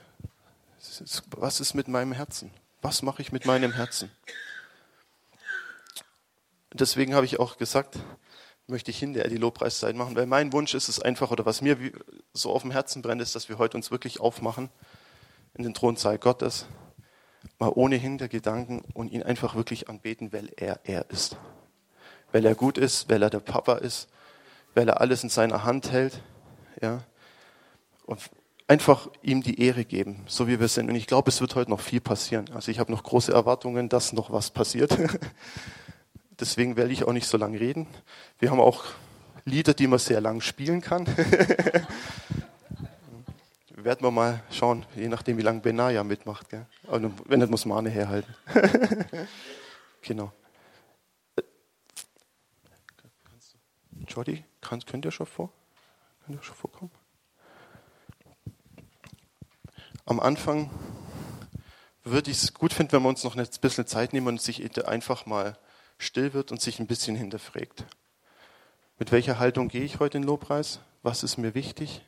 Was 1.30 1.58
ist 1.58 1.74
mit 1.74 1.88
meinem 1.88 2.12
Herzen? 2.12 2.52
Was 2.80 3.02
mache 3.02 3.22
ich 3.22 3.32
mit 3.32 3.44
meinem 3.44 3.72
Herzen? 3.72 4.08
Deswegen 6.74 7.14
habe 7.14 7.24
ich 7.24 7.38
auch 7.38 7.56
gesagt, 7.56 8.00
möchte 8.66 8.90
ich 8.90 8.98
hinterher 8.98 9.30
die 9.30 9.36
Lobpreiszeit 9.36 9.94
machen, 9.94 10.16
weil 10.16 10.26
mein 10.26 10.52
Wunsch 10.52 10.74
ist 10.74 10.88
es 10.88 11.00
einfach, 11.00 11.30
oder 11.30 11.46
was 11.46 11.62
mir 11.62 11.78
so 12.32 12.50
auf 12.50 12.62
dem 12.62 12.72
Herzen 12.72 13.00
brennt, 13.00 13.22
ist, 13.22 13.36
dass 13.36 13.48
wir 13.48 13.58
heute 13.58 13.76
uns 13.76 13.92
wirklich 13.92 14.20
aufmachen 14.20 14.70
in 15.54 15.62
den 15.62 15.72
Thronsaal 15.72 16.18
Gottes 16.18 16.66
mal 17.60 17.70
ohne 17.72 17.94
Hintergedanken 17.94 18.82
und 18.92 19.12
ihn 19.12 19.22
einfach 19.22 19.54
wirklich 19.54 19.88
anbeten, 19.88 20.32
weil 20.32 20.50
er 20.56 20.80
er 20.82 21.08
ist. 21.10 21.36
Weil 22.32 22.44
er 22.44 22.56
gut 22.56 22.76
ist, 22.76 23.08
weil 23.08 23.22
er 23.22 23.30
der 23.30 23.38
Papa 23.38 23.74
ist, 23.74 24.08
weil 24.74 24.88
er 24.88 25.00
alles 25.00 25.22
in 25.22 25.28
seiner 25.28 25.62
Hand 25.62 25.92
hält, 25.92 26.20
ja. 26.82 27.04
Und 28.06 28.18
einfach 28.66 29.08
ihm 29.22 29.44
die 29.44 29.60
Ehre 29.60 29.84
geben, 29.84 30.24
so 30.26 30.48
wie 30.48 30.58
wir 30.58 30.68
sind. 30.68 30.88
Und 30.88 30.96
ich 30.96 31.06
glaube, 31.06 31.30
es 31.30 31.40
wird 31.40 31.54
heute 31.54 31.70
noch 31.70 31.80
viel 31.80 32.00
passieren. 32.00 32.50
Also 32.52 32.72
ich 32.72 32.80
habe 32.80 32.90
noch 32.90 33.04
große 33.04 33.32
Erwartungen, 33.32 33.88
dass 33.88 34.12
noch 34.12 34.32
was 34.32 34.50
passiert. 34.50 34.98
Deswegen 36.40 36.76
werde 36.76 36.92
ich 36.92 37.04
auch 37.04 37.12
nicht 37.12 37.26
so 37.26 37.36
lange 37.36 37.60
reden. 37.60 37.86
Wir 38.38 38.50
haben 38.50 38.60
auch 38.60 38.84
Lieder, 39.44 39.74
die 39.74 39.86
man 39.86 39.98
sehr 39.98 40.20
lang 40.20 40.40
spielen 40.40 40.80
kann. 40.80 41.06
werden 43.84 44.02
wir 44.02 44.10
mal 44.10 44.42
schauen, 44.50 44.86
je 44.96 45.08
nachdem, 45.08 45.36
wie 45.36 45.42
lange 45.42 45.60
Benaya 45.60 46.02
mitmacht. 46.02 46.48
Gell? 46.48 46.66
Also, 46.88 47.12
wenn 47.26 47.40
nicht, 47.40 47.50
muss 47.50 47.66
Mane 47.66 47.90
herhalten. 47.90 48.34
genau. 50.02 50.32
Jordi, 54.08 54.44
kann, 54.60 54.80
könnt 54.84 55.04
ihr 55.04 55.10
schon 55.10 55.26
vor? 55.26 55.52
Könnt 56.24 56.38
ihr 56.38 56.42
schon 56.42 56.56
vorkommen? 56.56 56.90
Am 60.06 60.20
Anfang 60.20 60.70
würde 62.04 62.30
ich 62.30 62.42
es 62.42 62.54
gut 62.54 62.72
finden, 62.72 62.92
wenn 62.92 63.02
wir 63.02 63.08
uns 63.08 63.24
noch 63.24 63.36
ein 63.36 63.46
bisschen 63.60 63.86
Zeit 63.86 64.12
nehmen 64.12 64.28
und 64.28 64.40
sich 64.40 64.86
einfach 64.86 65.26
mal 65.26 65.58
still 65.98 66.32
wird 66.34 66.50
und 66.50 66.60
sich 66.60 66.80
ein 66.80 66.86
bisschen 66.86 67.16
hinterfragt. 67.16 67.84
Mit 68.98 69.12
welcher 69.12 69.38
Haltung 69.38 69.68
gehe 69.68 69.82
ich 69.82 69.98
heute 69.98 70.18
in 70.18 70.24
Lobpreis? 70.24 70.80
Was 71.02 71.22
ist 71.22 71.36
mir 71.36 71.54
wichtig? 71.54 72.02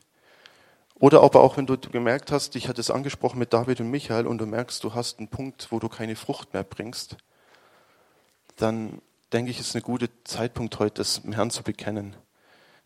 Oder 0.98 1.22
aber 1.22 1.40
auch, 1.40 1.56
wenn 1.56 1.66
du 1.66 1.76
gemerkt 1.76 2.32
hast, 2.32 2.56
ich 2.56 2.68
hatte 2.68 2.80
es 2.80 2.90
angesprochen 2.90 3.38
mit 3.38 3.52
David 3.52 3.80
und 3.80 3.90
Michael 3.90 4.26
und 4.26 4.38
du 4.38 4.46
merkst, 4.46 4.82
du 4.82 4.94
hast 4.94 5.18
einen 5.18 5.28
Punkt, 5.28 5.70
wo 5.70 5.78
du 5.78 5.88
keine 5.88 6.16
Frucht 6.16 6.54
mehr 6.54 6.64
bringst, 6.64 7.16
dann 8.56 9.02
denke 9.32 9.50
ich, 9.50 9.60
ist 9.60 9.76
ein 9.76 9.82
guter 9.82 10.08
Zeitpunkt 10.24 10.78
heute, 10.78 10.94
das 10.94 11.20
dem 11.20 11.32
Herrn 11.32 11.50
zu 11.50 11.62
bekennen. 11.62 12.16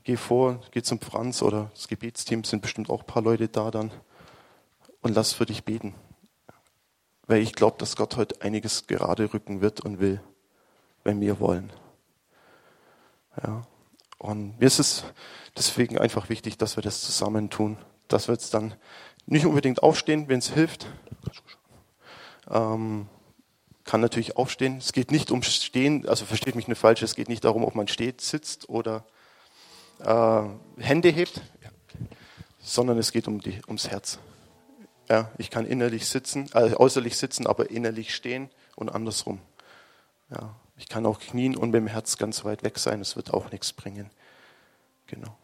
Geh 0.03 0.17
vor, 0.17 0.61
geh 0.73 0.83
zum 0.83 0.99
Franz 0.99 1.43
oder 1.43 1.71
das 1.75 1.87
Gebetsteam 1.87 2.43
sind 2.43 2.63
bestimmt 2.63 2.91
auch 2.91 3.03
ein 3.03 3.07
paar 3.07 3.23
Leute 3.23 3.49
da 3.49 3.71
dann 3.71 3.93
und 5.03 5.15
lass 5.15 5.33
für 5.33 5.47
dich 5.47 5.65
beten. 5.65 5.95
Weil 7.27 7.43
ich 7.43 7.53
glaube, 7.53 7.77
dass 7.79 7.95
Gott 7.95 8.17
heute 8.17 8.41
einiges 8.43 8.87
gerade 8.87 9.33
rücken 9.33 9.61
wird 9.61 9.83
und 9.83 10.01
will, 10.01 10.21
wenn 11.11 11.21
wir 11.21 11.41
wollen. 11.41 11.71
Ja. 13.43 13.63
Und 14.19 14.59
mir 14.59 14.67
ist 14.67 14.79
es 14.79 15.05
deswegen 15.57 15.99
einfach 15.99 16.29
wichtig, 16.29 16.59
dass 16.59 16.77
wir 16.77 16.83
das 16.83 17.01
zusammen 17.01 17.51
tun 17.51 17.79
dass 18.13 18.29
wir 18.29 18.35
jetzt 18.35 18.55
dann 18.55 18.75
nicht 19.27 19.47
unbedingt 19.47 19.83
aufstehen, 19.83 20.29
wenn 20.29 20.39
es 20.39 20.53
hilft. 20.53 20.87
Ähm, 22.51 23.09
kann 23.85 24.01
natürlich 24.01 24.37
aufstehen. 24.37 24.79
Es 24.79 24.93
geht 24.93 25.11
nicht 25.11 25.31
um 25.31 25.43
Stehen, 25.43 26.09
also 26.09 26.25
versteht 26.25 26.55
mich 26.55 26.69
nicht 26.69 26.79
falsch, 26.79 27.03
es 27.03 27.15
geht 27.15 27.29
nicht 27.29 27.45
darum, 27.45 27.65
ob 27.65 27.75
man 27.75 27.89
steht, 27.89 28.21
sitzt 28.21 28.69
oder 28.69 29.05
äh, 30.01 30.43
Hände 30.79 31.09
hebt, 31.09 31.41
sondern 32.61 32.99
es 32.99 33.13
geht 33.13 33.27
um 33.27 33.41
die, 33.41 33.61
ums 33.67 33.89
Herz. 33.89 34.19
Ja, 35.09 35.31
ich 35.39 35.51
kann 35.51 35.67
innerlich 35.67 36.07
sitzen, 36.07 36.49
äh, 36.55 36.75
äußerlich 36.75 37.17
sitzen, 37.17 37.47
aber 37.47 37.71
innerlich 37.71 38.15
stehen 38.15 38.49
und 38.77 38.91
andersrum. 38.91 39.41
Ja, 40.31 40.55
ich 40.81 40.89
kann 40.89 41.05
auch 41.05 41.21
knien 41.21 41.57
und 41.57 41.71
mit 41.71 41.79
dem 41.79 41.87
Herz 41.87 42.17
ganz 42.17 42.43
weit 42.45 42.63
weg 42.63 42.79
sein, 42.79 43.03
es 43.03 43.15
wird 43.15 43.35
auch 43.35 43.53
nichts 43.53 43.73
bringen. 43.73 44.11
Genau. 45.07 45.37